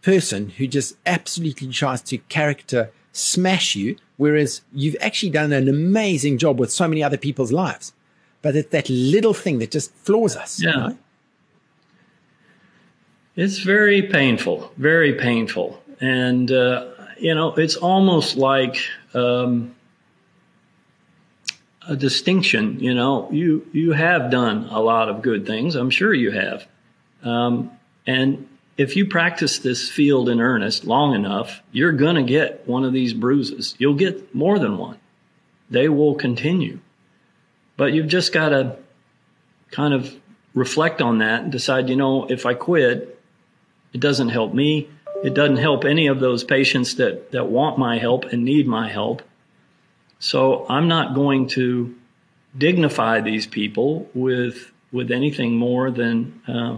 [0.02, 6.38] person who just absolutely tries to character smash you, whereas you've actually done an amazing
[6.38, 7.94] job with so many other people's lives.
[8.42, 10.62] But it's that little thing that just floors us.
[10.62, 10.70] Yeah.
[10.70, 10.98] You know?
[13.36, 15.82] It's very painful, very painful.
[16.02, 16.88] And, uh,
[17.20, 18.78] you know, it's almost like
[19.14, 19.76] um,
[21.88, 22.80] a distinction.
[22.80, 25.76] You know, you, you have done a lot of good things.
[25.76, 26.68] I'm sure you have.
[27.24, 27.72] Um,
[28.08, 28.48] and
[28.78, 32.94] if you practice this field in earnest long enough, you're going to get one of
[32.94, 33.76] these bruises.
[33.80, 35.00] You'll get more than one.
[35.70, 36.80] They will continue.
[37.76, 38.78] But you've just got to
[39.72, 40.16] kind of
[40.54, 43.20] reflect on that and decide, you know, if I quit,
[43.94, 44.90] it doesn't help me.
[45.24, 48.88] It doesn't help any of those patients that, that want my help and need my
[48.88, 49.24] help.
[50.20, 51.96] So I'm not going to
[52.58, 56.78] dignify these people with with anything more than uh,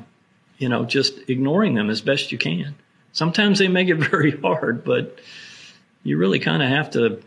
[0.60, 2.76] you know just ignoring them as best you can.
[3.12, 5.20] Sometimes they make it very hard, but
[6.04, 7.22] you really kind of have to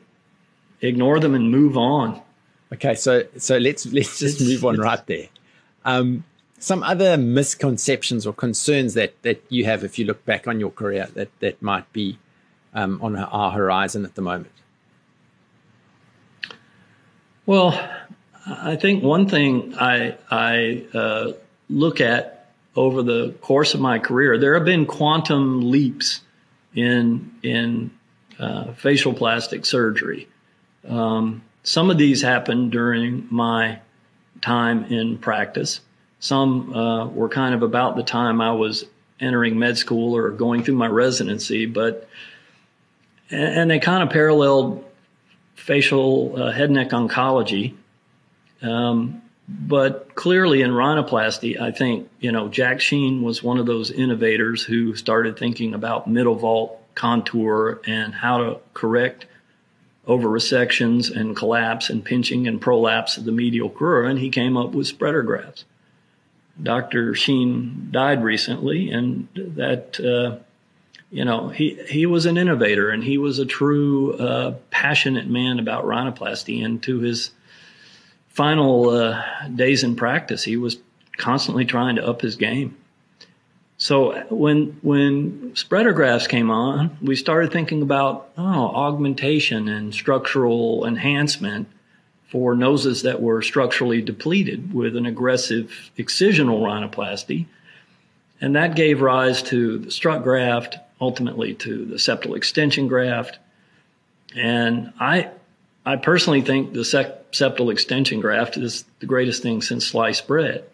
[0.80, 2.20] ignore them and move on.
[2.72, 5.28] Okay, so so let's let's just move on right there.
[5.84, 6.24] Um,
[6.58, 10.70] some other misconceptions or concerns that that you have if you look back on your
[10.70, 12.18] career that that might be
[12.74, 14.52] um, on our horizon at the moment?
[17.44, 17.78] Well,
[18.46, 21.32] I think one thing I I uh,
[21.68, 22.31] look at
[22.74, 26.20] over the course of my career, there have been quantum leaps
[26.74, 27.90] in in
[28.38, 30.28] uh, facial plastic surgery.
[30.88, 33.78] Um, some of these happened during my
[34.40, 35.80] time in practice.
[36.18, 38.84] Some uh, were kind of about the time I was
[39.20, 42.08] entering med school or going through my residency, but
[43.30, 44.84] and they kind of paralleled
[45.54, 47.74] facial uh, head neck oncology.
[48.60, 49.21] Um,
[49.60, 54.62] but clearly in rhinoplasty, I think, you know, Jack Sheen was one of those innovators
[54.62, 59.26] who started thinking about middle vault contour and how to correct
[60.06, 64.08] over resections and collapse and pinching and prolapse of the medial crura.
[64.08, 65.64] And he came up with spreader grafts.
[66.60, 67.14] Dr.
[67.14, 70.42] Sheen died recently, and that uh,
[71.10, 75.58] you know he he was an innovator and he was a true uh, passionate man
[75.58, 76.64] about rhinoplasty.
[76.64, 77.30] And to his
[78.32, 80.78] final uh, days in practice, he was
[81.16, 82.76] constantly trying to up his game.
[83.76, 90.86] So when when spreader grafts came on, we started thinking about oh augmentation and structural
[90.86, 91.68] enhancement
[92.28, 97.46] for noses that were structurally depleted with an aggressive excisional rhinoplasty.
[98.40, 103.38] And that gave rise to the strut graft, ultimately to the septal extension graft.
[104.34, 105.28] And I,
[105.84, 110.64] I personally think the septal extension graft is the greatest thing since sliced bread.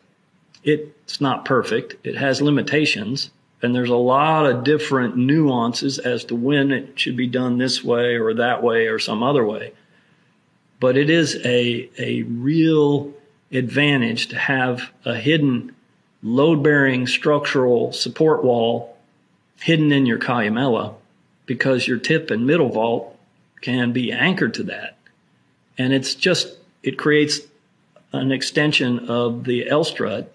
[0.64, 1.96] It's not perfect.
[2.06, 3.30] It has limitations.
[3.62, 7.82] And there's a lot of different nuances as to when it should be done this
[7.82, 9.72] way or that way or some other way
[10.80, 13.12] but it is a, a real
[13.50, 15.74] advantage to have a hidden
[16.22, 18.96] load bearing structural support wall
[19.60, 20.94] hidden in your columella
[21.46, 23.16] because your tip and middle vault
[23.60, 24.96] can be anchored to that.
[25.78, 27.40] And it's just, it creates
[28.12, 30.32] an extension of the L strut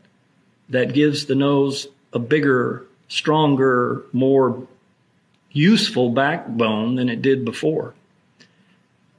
[0.69, 4.67] that gives the nose a bigger, stronger, more
[5.51, 7.93] useful backbone than it did before.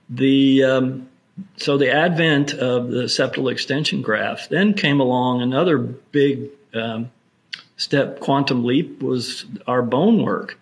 [0.09, 1.09] The um,
[1.57, 7.11] so the advent of the septal extension graft then came along another big um,
[7.77, 10.59] step quantum leap was our bone work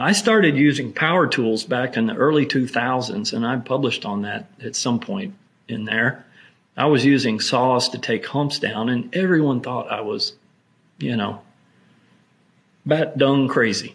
[0.00, 4.46] I started using power tools back in the early 2000s, and I published on that
[4.64, 5.34] at some point
[5.68, 6.24] in there.
[6.74, 10.32] I was using saws to take humps down, and everyone thought I was,
[10.98, 11.42] you know,
[12.86, 13.94] bat dung crazy.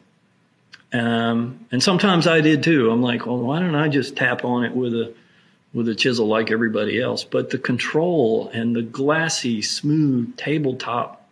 [0.94, 2.92] Um, and sometimes I did too.
[2.92, 5.12] I'm like, well, why don't I just tap on it with a
[5.74, 7.24] with a chisel like everybody else?
[7.24, 11.28] But the control and the glassy, smooth tabletop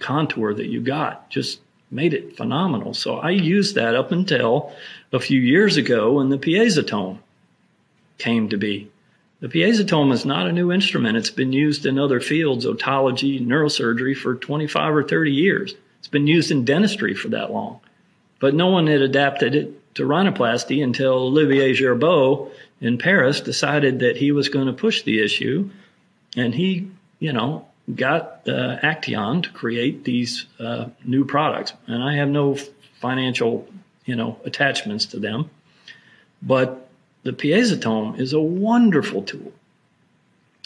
[0.00, 1.60] contour that you got just
[1.90, 2.94] made it phenomenal.
[2.94, 4.72] So I used that up until
[5.12, 7.18] a few years ago when the piezotome
[8.18, 8.90] came to be.
[9.40, 11.16] The piezotome is not a new instrument.
[11.16, 15.74] It's been used in other fields, otology, neurosurgery, for 25 or 30 years.
[15.98, 17.80] It's been used in dentistry for that long.
[18.40, 24.16] But no one had adapted it to rhinoplasty until Olivier Gerbault in Paris decided that
[24.16, 25.70] he was going to push the issue.
[26.36, 32.16] And he, you know, got uh, Acteon to create these uh, new products, and I
[32.16, 32.56] have no
[33.00, 33.68] financial,
[34.04, 35.50] you know, attachments to them.
[36.42, 36.88] But
[37.22, 39.52] the piezotome is a wonderful tool,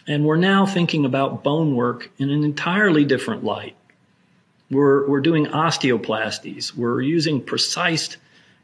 [0.06, 3.76] and we're now thinking about bone work in an entirely different light.
[4.70, 6.74] We're we're doing osteoplasties.
[6.74, 8.16] We're using precise,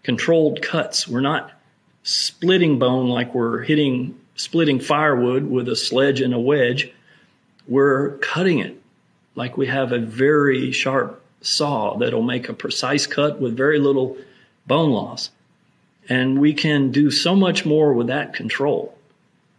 [0.02, 1.07] controlled cuts.
[1.07, 1.52] We're not
[2.04, 6.92] splitting bone like we're hitting splitting firewood with a sledge and a wedge
[7.69, 8.81] we're cutting it
[9.35, 14.17] like we have a very sharp saw that'll make a precise cut with very little
[14.67, 15.31] bone loss.
[16.09, 18.97] And we can do so much more with that control.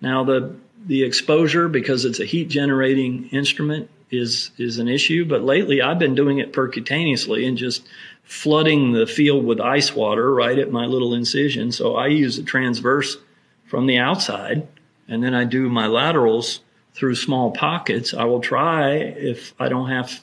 [0.02, 0.56] Now the
[0.86, 6.00] the exposure because it's a heat generating instrument is is an issue, but lately I've
[6.00, 7.86] been doing it percutaneously and just
[8.24, 11.72] flooding the field with ice water right at my little incision.
[11.72, 13.18] So I use a transverse
[13.66, 14.68] from the outside
[15.08, 16.62] and then I do my laterals
[16.98, 18.16] through small pockets.
[18.16, 20.20] I will try if I don't have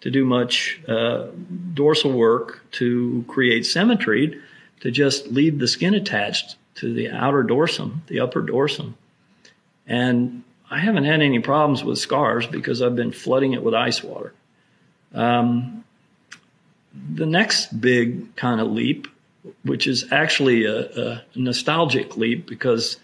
[0.00, 1.26] to do much uh,
[1.74, 4.40] dorsal work to create symmetry
[4.80, 8.94] to just leave the skin attached to the outer dorsum, the upper dorsum.
[9.86, 14.02] And I haven't had any problems with scars because I've been flooding it with ice
[14.02, 14.32] water.
[15.12, 15.84] Um,
[17.14, 19.08] the next big kind of leap,
[19.62, 22.96] which is actually a, a nostalgic leap because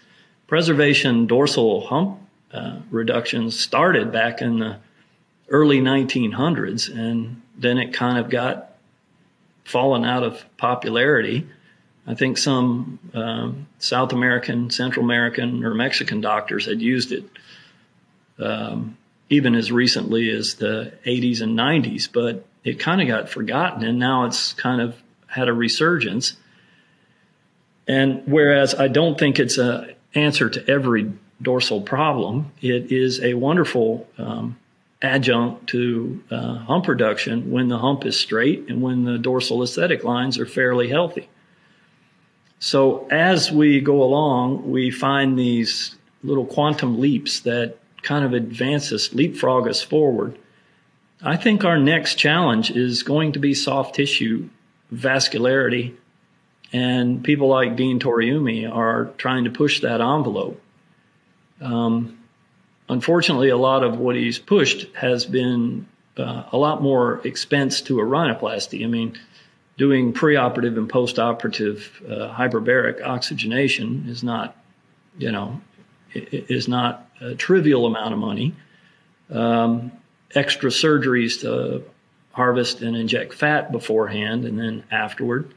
[0.47, 2.17] preservation dorsal hump
[2.53, 4.77] uh, reductions started back in the
[5.49, 8.75] early 1900s, and then it kind of got
[9.63, 11.47] fallen out of popularity.
[12.07, 17.23] I think some um, South American, Central American, or Mexican doctors had used it
[18.39, 18.97] um,
[19.29, 23.97] even as recently as the 80s and 90s, but it kind of got forgotten, and
[23.97, 26.33] now it's kind of had a resurgence.
[27.87, 33.33] And whereas I don't think it's an answer to every dorsal problem, it is a
[33.33, 34.57] wonderful um,
[35.01, 40.03] adjunct to uh, hump reduction when the hump is straight and when the dorsal aesthetic
[40.03, 41.27] lines are fairly healthy.
[42.59, 48.91] So as we go along, we find these little quantum leaps that kind of advance
[48.91, 50.37] us, leapfrog us forward.
[51.23, 54.49] I think our next challenge is going to be soft tissue
[54.93, 55.95] vascularity.
[56.73, 60.61] And people like Dean Toriumi are trying to push that envelope.
[61.61, 62.19] Um,
[62.89, 65.87] unfortunately, a lot of what he's pushed has been
[66.17, 68.83] uh, a lot more expense to a rhinoplasty.
[68.83, 69.17] I mean,
[69.77, 74.55] doing preoperative and postoperative uh, hyperbaric oxygenation is not,
[75.17, 75.61] you know,
[76.13, 78.53] is not a trivial amount of money.
[79.29, 79.91] Um,
[80.35, 81.83] extra surgeries to
[82.33, 85.53] harvest and inject fat beforehand and then afterward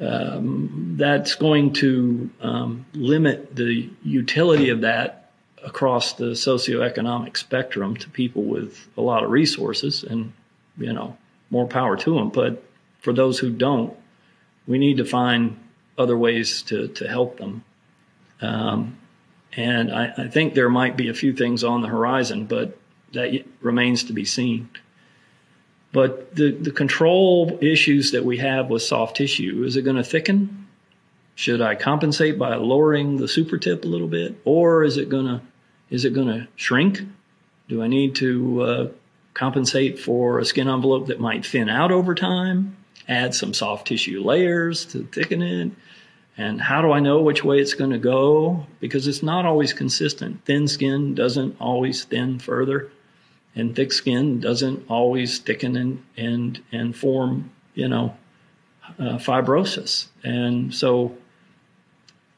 [0.00, 5.30] um, that's going to um, limit the utility of that
[5.64, 10.32] across the socioeconomic spectrum to people with a lot of resources and
[10.76, 11.16] you know
[11.50, 12.62] more power to them but
[13.00, 13.96] for those who don't
[14.68, 15.58] we need to find
[15.98, 17.64] other ways to, to help them.
[18.40, 18.98] Um,
[19.56, 22.78] and I, I think there might be a few things on the horizon but
[23.14, 24.68] that remains to be seen
[25.92, 30.04] but the, the control issues that we have with soft tissue, is it going to
[30.04, 30.66] thicken?
[31.34, 34.40] Should I compensate by lowering the super tip a little bit?
[34.44, 35.40] Or is it going to,
[35.88, 37.00] is it going to shrink?
[37.68, 38.88] Do I need to uh,
[39.34, 42.76] compensate for a skin envelope that might thin out over time?
[43.08, 45.72] Add some soft tissue layers to thicken it?
[46.36, 48.66] And how do I know which way it's going to go?
[48.80, 50.44] Because it's not always consistent.
[50.44, 52.90] Thin skin doesn't always thin further
[53.58, 58.16] and thick skin doesn't always thicken and and and form you know
[58.98, 60.06] uh, fibrosis.
[60.24, 61.16] And so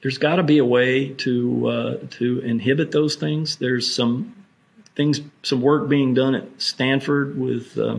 [0.02, 3.56] there's got to be a way to uh, to inhibit those things.
[3.56, 4.34] There's some
[4.96, 7.98] things some work being done at Stanford with uh,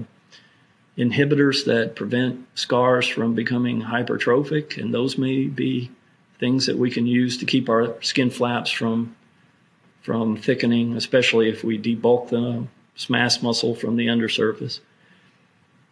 [0.98, 5.92] inhibitors that prevent scars from becoming hypertrophic, and those may be
[6.40, 9.16] things that we can use to keep our skin flaps from
[10.02, 12.66] from thickening, especially if we debulk the
[12.98, 14.80] SMAS muscle from the undersurface.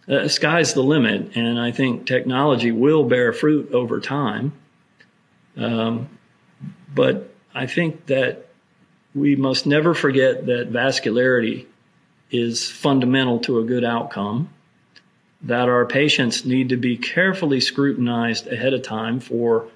[0.07, 4.53] Uh, sky's the limit, and I think technology will bear fruit over time.
[5.55, 6.09] Um,
[6.93, 8.47] but I think that
[9.13, 11.65] we must never forget that vascularity
[12.31, 14.49] is fundamental to a good outcome,
[15.43, 19.67] that our patients need to be carefully scrutinized ahead of time for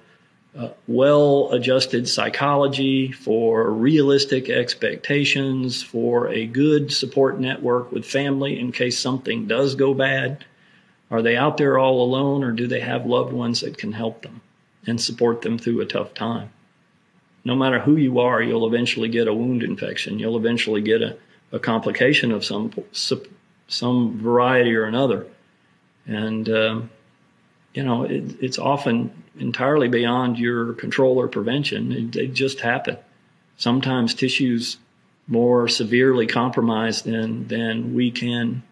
[0.56, 8.70] uh, well adjusted psychology, for realistic expectations, for a good support network with family in
[8.70, 10.44] case something does go bad.
[11.10, 14.22] Are they out there all alone or do they have loved ones that can help
[14.22, 14.40] them
[14.86, 16.50] and support them through a tough time?
[17.44, 20.18] No matter who you are, you'll eventually get a wound infection.
[20.18, 21.16] You'll eventually get a,
[21.52, 22.72] a complication of some
[23.66, 25.26] some variety or another.
[26.06, 26.90] And um,
[27.74, 32.10] you know, it, it's often entirely beyond your control or prevention.
[32.12, 32.96] They just happen.
[33.56, 34.78] Sometimes tissues
[35.26, 38.62] more severely compromised than than we can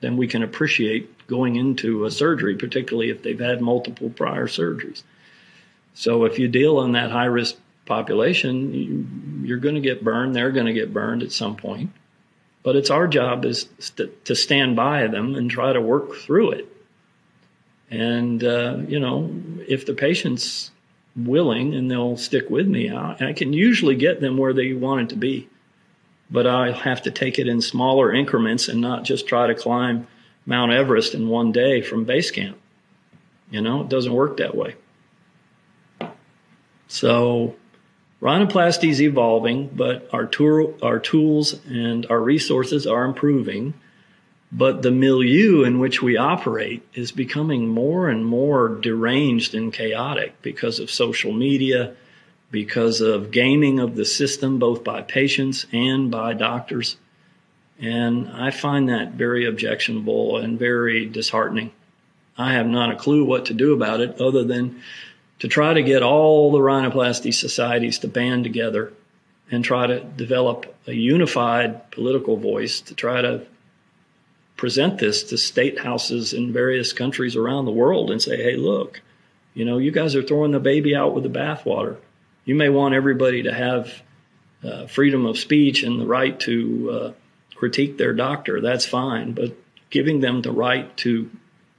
[0.00, 5.02] than we can appreciate going into a surgery, particularly if they've had multiple prior surgeries.
[5.94, 7.56] So if you deal in that high risk
[7.86, 8.74] population,
[9.44, 10.34] you, are going to get burned.
[10.34, 11.90] They're going to get burned at some point.
[12.62, 13.64] But it's our job is
[13.96, 16.75] to, to stand by them and try to work through it
[17.90, 19.30] and, uh, you know,
[19.68, 20.70] if the patient's
[21.16, 25.02] willing and they'll stick with me, I, I can usually get them where they want
[25.02, 25.48] it to be.
[26.30, 30.08] But I have to take it in smaller increments and not just try to climb
[30.44, 32.58] Mount Everest in one day from base camp.
[33.50, 34.74] You know, it doesn't work that way.
[36.88, 37.54] So,
[38.20, 40.28] rhinoplasty is evolving, but our,
[40.82, 43.74] our tools and our resources are improving.
[44.52, 50.40] But the milieu in which we operate is becoming more and more deranged and chaotic
[50.40, 51.96] because of social media,
[52.50, 56.96] because of gaming of the system, both by patients and by doctors.
[57.80, 61.72] And I find that very objectionable and very disheartening.
[62.38, 64.80] I have not a clue what to do about it other than
[65.40, 68.92] to try to get all the rhinoplasty societies to band together
[69.50, 73.46] and try to develop a unified political voice to try to
[74.56, 79.00] present this to state houses in various countries around the world and say, hey, look,
[79.54, 81.96] you know, you guys are throwing the baby out with the bathwater.
[82.44, 84.02] You may want everybody to have
[84.64, 87.12] uh, freedom of speech and the right to uh,
[87.54, 88.60] critique their doctor.
[88.60, 89.56] That's fine, but
[89.90, 91.30] giving them the right to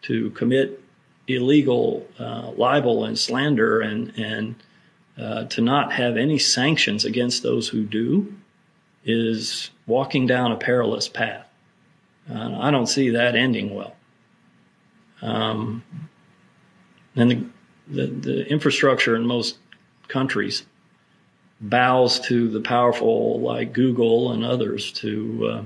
[0.03, 0.81] to commit
[1.27, 4.55] illegal uh, libel and slander and and
[5.17, 8.35] uh, to not have any sanctions against those who do
[9.03, 11.46] is walking down a perilous path.
[12.29, 13.95] Uh, I don't see that ending well.
[15.21, 15.83] Um,
[17.15, 17.45] and the,
[17.87, 19.57] the, the infrastructure in most
[20.07, 20.65] countries
[21.59, 25.63] bows to the powerful like Google and others to uh,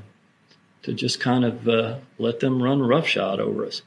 [0.84, 3.84] to just kind of uh, let them run roughshod over us.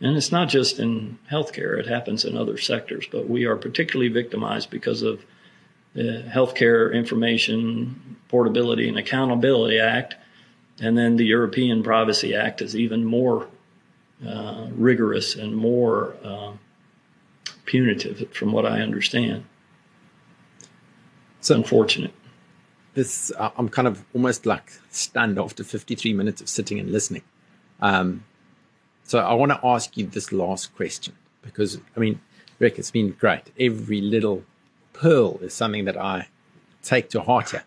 [0.00, 3.06] And it's not just in healthcare; it happens in other sectors.
[3.10, 5.24] But we are particularly victimized because of
[5.94, 10.14] the Healthcare Information Portability and Accountability Act,
[10.80, 13.48] and then the European Privacy Act is even more
[14.26, 16.52] uh, rigorous and more uh,
[17.64, 19.44] punitive, from what I understand.
[21.38, 22.12] It's unfortunate.
[22.94, 27.22] This uh, I'm kind of almost like stunned after 53 minutes of sitting and listening.
[27.80, 28.24] Um,
[29.04, 32.20] so I want to ask you this last question because I mean,
[32.58, 33.52] Rick, it's been great.
[33.58, 34.44] Every little
[34.92, 36.28] pearl is something that I
[36.82, 37.64] take to heart here.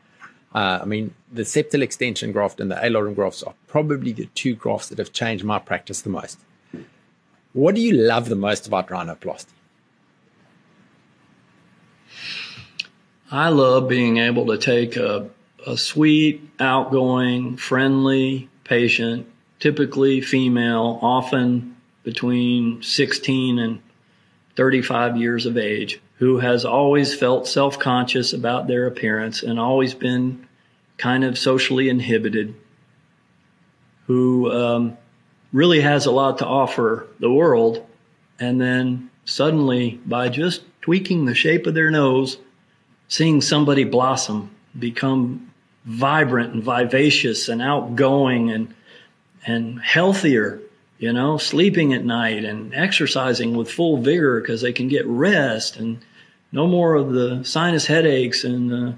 [0.54, 4.26] Uh, I mean, the septal extension graft and the alar rim grafts are probably the
[4.36, 6.40] two grafts that have changed my practice the most.
[7.54, 9.48] What do you love the most about rhinoplasty?
[13.32, 15.30] I love being able to take a,
[15.66, 19.26] a sweet, outgoing, friendly patient,
[19.60, 23.82] typically female, often between 16 and
[24.56, 29.96] 35 years of age, who has always felt self conscious about their appearance and always
[29.96, 30.48] been
[31.00, 32.54] kind of socially inhibited,
[34.06, 34.96] who um,
[35.52, 37.84] really has a lot to offer the world,
[38.40, 42.38] and then suddenly, by just tweaking the shape of their nose,
[43.08, 45.52] seeing somebody blossom, become
[45.86, 48.76] vibrant and vivacious and outgoing and
[49.48, 50.62] and healthier
[51.00, 55.78] you know, sleeping at night and exercising with full vigor because they can get rest
[55.78, 55.98] and
[56.52, 58.96] no more of the sinus headaches and the,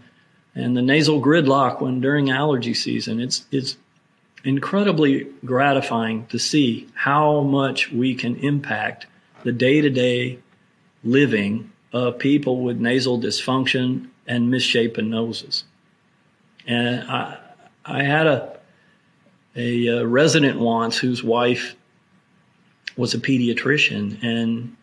[0.55, 3.19] and the nasal gridlock when during allergy season.
[3.19, 3.77] It's it's
[4.43, 9.07] incredibly gratifying to see how much we can impact
[9.43, 10.39] the day to day
[11.03, 15.63] living of people with nasal dysfunction and misshapen noses.
[16.65, 17.37] And I,
[17.85, 18.57] I had a,
[19.55, 21.75] a, a resident once whose wife
[22.95, 24.75] was a pediatrician, and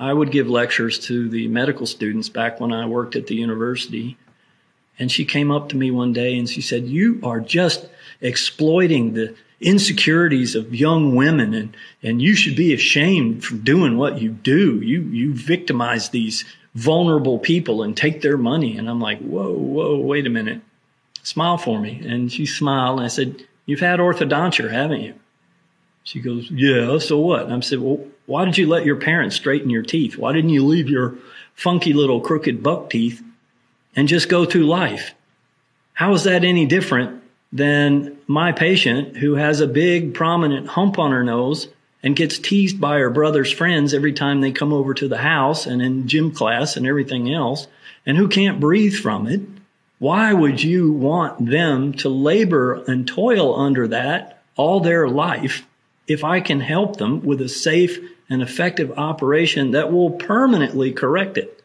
[0.00, 4.16] I would give lectures to the medical students back when I worked at the university.
[4.98, 7.86] And she came up to me one day and she said, You are just
[8.22, 14.20] exploiting the insecurities of young women and, and you should be ashamed for doing what
[14.20, 14.80] you do.
[14.80, 18.78] You, you victimize these vulnerable people and take their money.
[18.78, 20.62] And I'm like, whoa, whoa, wait a minute.
[21.22, 22.00] Smile for me.
[22.06, 25.14] And she smiled and I said, you've had orthodontia, haven't you?
[26.04, 27.42] She goes, yeah, so what?
[27.42, 28.00] And I said, well,
[28.30, 30.16] why did you let your parents straighten your teeth?
[30.16, 31.16] Why didn't you leave your
[31.56, 33.20] funky little crooked buck teeth
[33.96, 35.16] and just go through life?
[35.94, 41.10] How is that any different than my patient who has a big prominent hump on
[41.10, 41.66] her nose
[42.04, 45.66] and gets teased by her brother's friends every time they come over to the house
[45.66, 47.66] and in gym class and everything else
[48.06, 49.40] and who can't breathe from it.
[49.98, 55.66] Why would you want them to labor and toil under that all their life
[56.06, 57.98] if I can help them with a safe
[58.30, 61.62] and effective operation that will permanently correct it?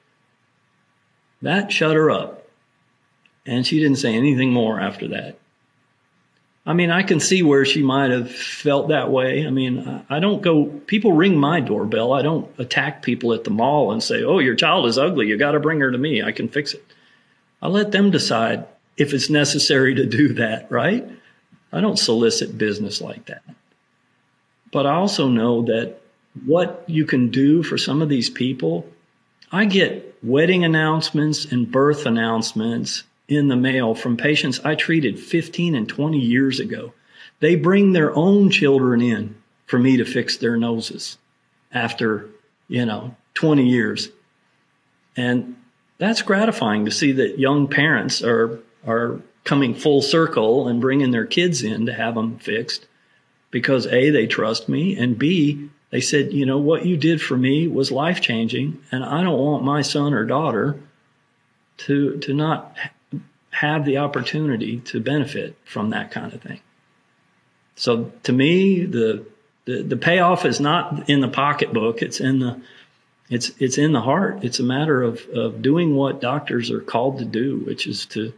[1.42, 2.48] That shut her up.
[3.46, 5.38] And she didn't say anything more after that.
[6.66, 9.46] I mean, I can see where she might have felt that way.
[9.46, 12.12] I mean, I don't go, people ring my doorbell.
[12.12, 15.28] I don't attack people at the mall and say, oh, your child is ugly.
[15.28, 16.24] You got to bring her to me.
[16.24, 16.84] I can fix it.
[17.62, 18.66] I let them decide
[18.98, 21.08] if it's necessary to do that, right?
[21.72, 23.44] I don't solicit business like that.
[24.72, 26.02] But I also know that
[26.46, 28.88] what you can do for some of these people,
[29.52, 35.76] I get wedding announcements and birth announcements in the mail from patients I treated 15
[35.76, 36.94] and 20 years ago.
[37.40, 41.18] They bring their own children in for me to fix their noses
[41.72, 42.30] after,
[42.68, 44.10] you know, 20 years.
[45.18, 45.56] And
[45.98, 51.26] that's gratifying to see that young parents are, are coming full circle and bringing their
[51.26, 52.88] kids in to have them fixed
[53.52, 57.38] because A, they trust me, and B, they said, you know, what you did for
[57.38, 60.78] me was life changing, and I don't want my son or daughter
[61.78, 62.76] to, to not
[63.52, 66.60] have the opportunity to benefit from that kind of thing.
[67.78, 69.26] So to me, the,
[69.64, 72.02] the, the payoff is not in the pocketbook.
[72.02, 72.62] It's in the,
[73.30, 74.44] it's, it's in the heart.
[74.44, 78.34] It's a matter of, of doing what doctors are called to do, which is to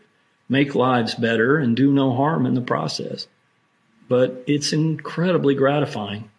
[0.47, 3.25] make lives better and do no harm in the process.
[4.07, 6.29] But it's incredibly gratifying.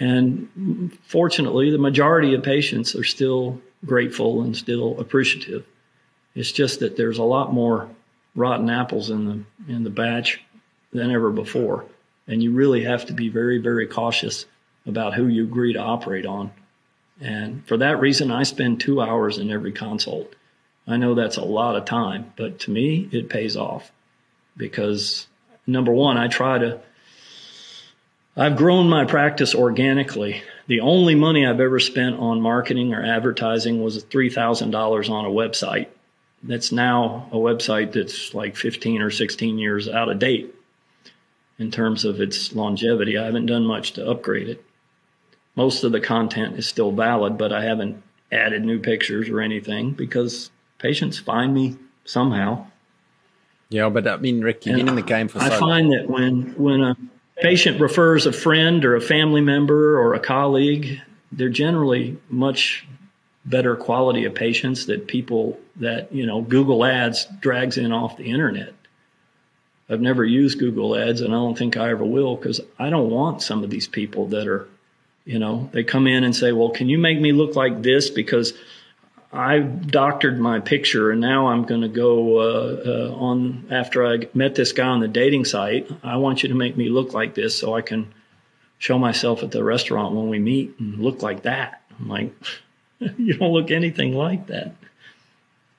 [0.00, 5.64] And fortunately, the majority of patients are still grateful and still appreciative.
[6.34, 7.88] It's just that there's a lot more
[8.34, 10.40] rotten apples in the in the batch
[10.92, 11.84] than ever before,
[12.26, 14.46] and you really have to be very very cautious
[14.86, 16.50] about who you agree to operate on.
[17.20, 20.34] And for that reason, I spend two hours in every consult.
[20.86, 23.90] I know that's a lot of time, but to me, it pays off
[24.56, 25.26] because
[25.66, 26.80] number one, I try to.
[28.36, 30.42] I've grown my practice organically.
[30.66, 35.88] The only money I've ever spent on marketing or advertising was $3,000 on a website
[36.44, 40.54] that's now a website that's like 15 or 16 years out of date
[41.58, 43.16] in terms of its longevity.
[43.16, 44.64] I haven't done much to upgrade it.
[45.56, 49.92] Most of the content is still valid, but I haven't added new pictures or anything
[49.92, 52.66] because patients find me somehow.
[53.70, 55.96] Yeah, but I mean, Rick, you've been in the game for I so find long.
[55.96, 56.96] that when when a
[57.36, 61.00] patient refers a friend or a family member or a colleague,
[61.32, 62.86] they're generally much
[63.44, 68.24] better quality of patients that people that you know Google Ads drags in off the
[68.24, 68.74] internet.
[69.88, 73.10] I've never used Google Ads, and I don't think I ever will because I don't
[73.10, 74.66] want some of these people that are,
[75.26, 78.08] you know, they come in and say, "Well, can you make me look like this?"
[78.08, 78.54] Because
[79.34, 84.28] I doctored my picture, and now I'm going to go uh, uh, on after I
[84.32, 85.90] met this guy on the dating site.
[86.04, 88.14] I want you to make me look like this so I can
[88.78, 91.82] show myself at the restaurant when we meet and look like that.
[91.98, 92.32] I'm like,
[93.18, 94.76] you don't look anything like that.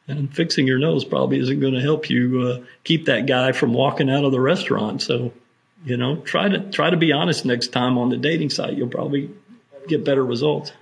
[0.07, 3.73] And fixing your nose probably isn't going to help you uh, keep that guy from
[3.73, 5.01] walking out of the restaurant.
[5.01, 5.31] So,
[5.85, 8.73] you know, try to try to be honest next time on the dating site.
[8.73, 9.31] You'll probably
[9.87, 10.73] get better results.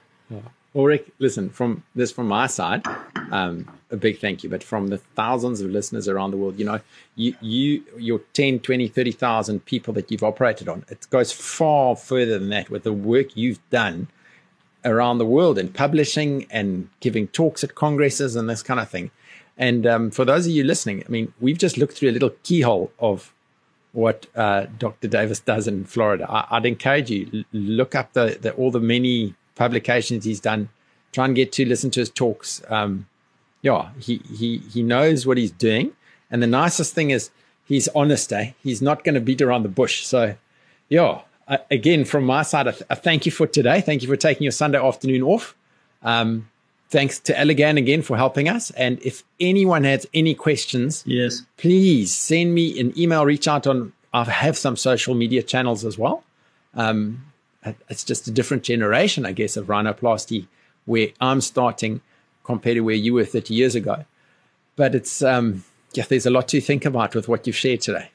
[0.74, 2.84] Well, Rick, listen, from this from my side,
[3.32, 4.50] um, a big thank you.
[4.50, 6.80] But from the thousands of listeners around the world, you know,
[7.16, 12.40] you, you your 10, 20, 30,000 people that you've operated on, it goes far further
[12.40, 14.08] than that with the work you've done
[14.84, 19.12] around the world in publishing and giving talks at congresses and this kind of thing.
[19.58, 22.32] And um, for those of you listening, I mean, we've just looked through a little
[22.42, 23.32] keyhole of
[23.92, 25.08] what uh, Dr.
[25.08, 26.26] Davis does in Florida.
[26.28, 30.70] I, would encourage you look up the, the, all the many publications he's done.
[31.12, 32.62] Try and get to listen to his talks.
[32.70, 33.08] Um,
[33.62, 35.94] yeah, he he he knows what he's doing,
[36.32, 37.30] and the nicest thing is
[37.66, 38.32] he's honest.
[38.34, 38.52] Eh?
[38.62, 40.06] He's not going to beat around the bush.
[40.06, 40.36] So,
[40.90, 41.22] yeah.
[41.48, 43.82] Uh, again, from my side, a, th- a thank you for today.
[43.82, 45.56] Thank you for taking your Sunday afternoon off.
[46.02, 46.50] Um,
[46.90, 48.72] thanks to Elegant again for helping us.
[48.72, 53.92] And if anyone has any questions, yes, please send me an email, reach out on,
[54.14, 56.24] I have some social media channels as well.
[56.76, 57.26] Um,
[57.90, 60.48] it's just a different generation, I guess, of rhinoplasty
[60.86, 62.02] where I'm starting
[62.44, 64.06] compared to where you were 30 years ago.
[64.76, 68.10] But it's, um, yeah, there's a lot to think about with what you've shared today.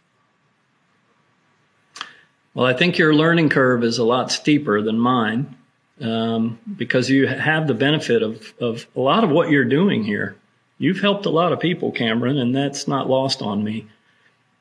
[2.55, 5.57] Well, I think your learning curve is a lot steeper than mine
[6.01, 10.37] um, because you have the benefit of, of a lot of what you're doing here.
[10.79, 13.87] You've helped a lot of people, Cameron, and that's not lost on me.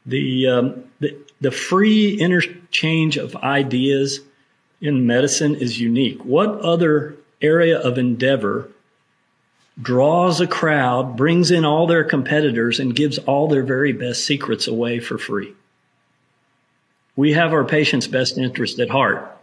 [0.05, 4.19] The, um, the, the free interchange of ideas
[4.81, 6.23] in medicine is unique.
[6.23, 8.69] What other area of endeavor
[9.81, 14.67] draws a crowd, brings in all their competitors, and gives all their very best secrets
[14.67, 15.53] away for free?
[17.15, 19.33] We have our patient's best interest at heart.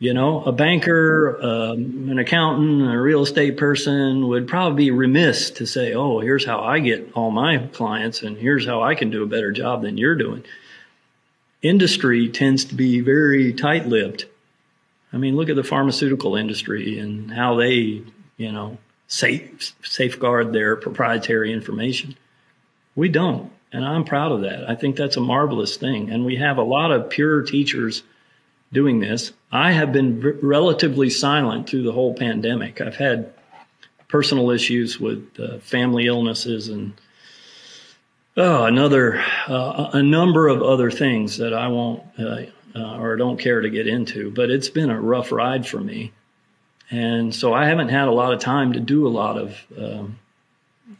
[0.00, 5.50] You know, a banker, um, an accountant, a real estate person would probably be remiss
[5.52, 9.10] to say, oh, here's how I get all my clients and here's how I can
[9.10, 10.44] do a better job than you're doing.
[11.62, 14.26] Industry tends to be very tight lipped.
[15.14, 18.02] I mean, look at the pharmaceutical industry and how they,
[18.36, 22.16] you know, safe, safeguard their proprietary information.
[22.96, 23.52] We don't.
[23.72, 24.68] And I'm proud of that.
[24.68, 26.10] I think that's a marvelous thing.
[26.10, 28.02] And we have a lot of pure teachers
[28.72, 29.32] doing this.
[29.52, 32.80] I have been relatively silent through the whole pandemic.
[32.80, 33.32] I've had
[34.08, 36.92] personal issues with uh, family illnesses and
[38.36, 42.42] oh, another uh, a number of other things that I won't uh,
[42.74, 44.30] uh, or don't care to get into.
[44.30, 46.12] But it's been a rough ride for me,
[46.90, 50.18] and so I haven't had a lot of time to do a lot of um,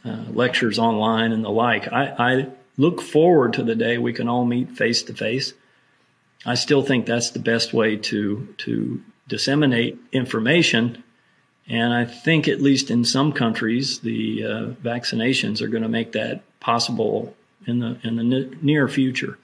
[0.03, 1.91] uh, lectures online and the like.
[1.91, 2.47] I, I
[2.77, 5.53] look forward to the day we can all meet face to face
[6.45, 11.03] I still think that's the best way to to disseminate information.
[11.67, 16.11] And I think, at least in some countries, the uh, vaccinations are going to make
[16.11, 19.39] that possible in the in the near future.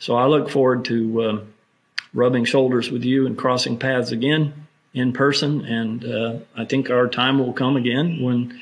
[0.00, 1.40] So I look forward to uh,
[2.14, 5.64] rubbing shoulders with you and crossing paths again in person.
[5.64, 8.60] And uh, I think our time will come again when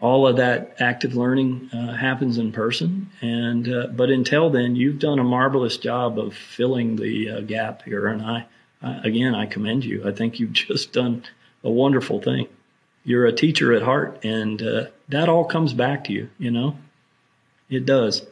[0.00, 3.10] all of that active learning uh, happens in person.
[3.20, 7.82] And uh, but until then, you've done a marvelous job of filling the uh, gap
[7.82, 8.06] here.
[8.06, 8.46] And I,
[8.82, 10.08] I, again, I commend you.
[10.08, 11.24] I think you've just done
[11.62, 12.48] a wonderful thing.
[13.04, 16.30] You're a teacher at heart, and uh, that all comes back to you.
[16.38, 16.78] You know,
[17.68, 18.26] it does.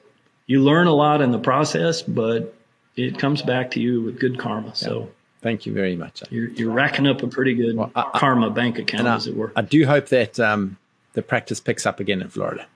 [0.48, 2.54] You learn a lot in the process, but
[2.96, 4.74] it comes back to you with good karma.
[4.74, 5.10] So.
[5.40, 6.22] Thank you very much.
[6.30, 9.52] You're, you're racking up a pretty good well, I, karma bank account, as it were.
[9.54, 10.76] I do hope that um,
[11.12, 12.66] the practice picks up again in Florida.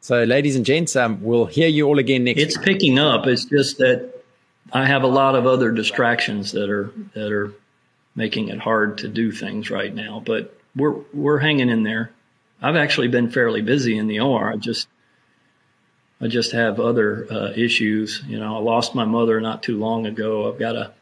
[0.00, 2.40] So, ladies and gents, um, we'll hear you all again next.
[2.40, 2.66] It's week.
[2.66, 3.26] picking up.
[3.26, 4.22] It's just that
[4.72, 7.52] I have a lot of other distractions that are that are
[8.14, 10.22] making it hard to do things right now.
[10.24, 12.12] But we're we're hanging in there.
[12.60, 14.52] I've actually been fairly busy in the OR.
[14.52, 14.86] I just
[16.22, 18.22] I just have other uh, issues.
[18.26, 20.50] You know, I lost my mother not too long ago.
[20.50, 20.92] I've got a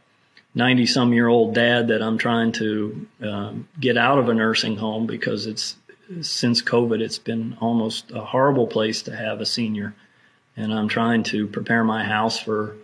[0.55, 4.77] 90 some year old dad that I'm trying to um, get out of a nursing
[4.77, 5.77] home because it's
[6.23, 9.95] since COVID, it's been almost a horrible place to have a senior.
[10.57, 12.77] And I'm trying to prepare my house for,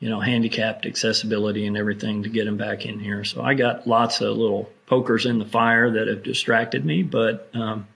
[0.00, 3.24] you know, handicapped accessibility and everything to get him back in here.
[3.24, 7.48] So I got lots of little pokers in the fire that have distracted me, but
[7.54, 7.86] um,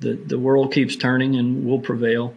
[0.00, 2.36] the the world keeps turning and we'll prevail.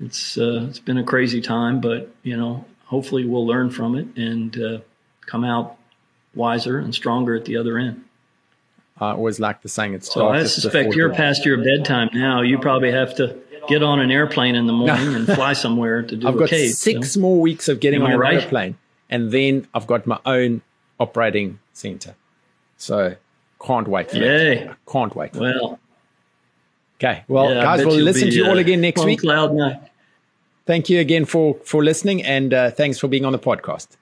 [0.00, 4.06] It's uh, it's been a crazy time, but you know, hopefully we'll learn from it
[4.16, 4.78] and uh,
[5.26, 5.76] come out
[6.34, 8.04] wiser and stronger at the other end.
[9.00, 9.94] I always like the saying.
[9.94, 12.42] It's so I suspect you're past your bedtime now.
[12.42, 13.38] You probably have to
[13.68, 16.72] get on an airplane in the morning and fly somewhere to do I've got cave,
[16.72, 17.20] six so.
[17.20, 18.42] more weeks of getting Am on an right?
[18.42, 18.76] airplane,
[19.10, 20.62] and then I've got my own
[20.98, 22.14] operating center.
[22.76, 23.16] So
[23.64, 24.64] can't wait for Yay.
[24.66, 24.76] that.
[24.86, 25.34] Can't wait.
[25.34, 25.78] well,
[26.98, 27.24] okay.
[27.28, 29.20] Well, yeah, guys, we'll listen to you all again next week.
[29.20, 29.87] Cloud.
[30.68, 33.96] Thank you again for, for listening and uh, thanks for being on the podcast.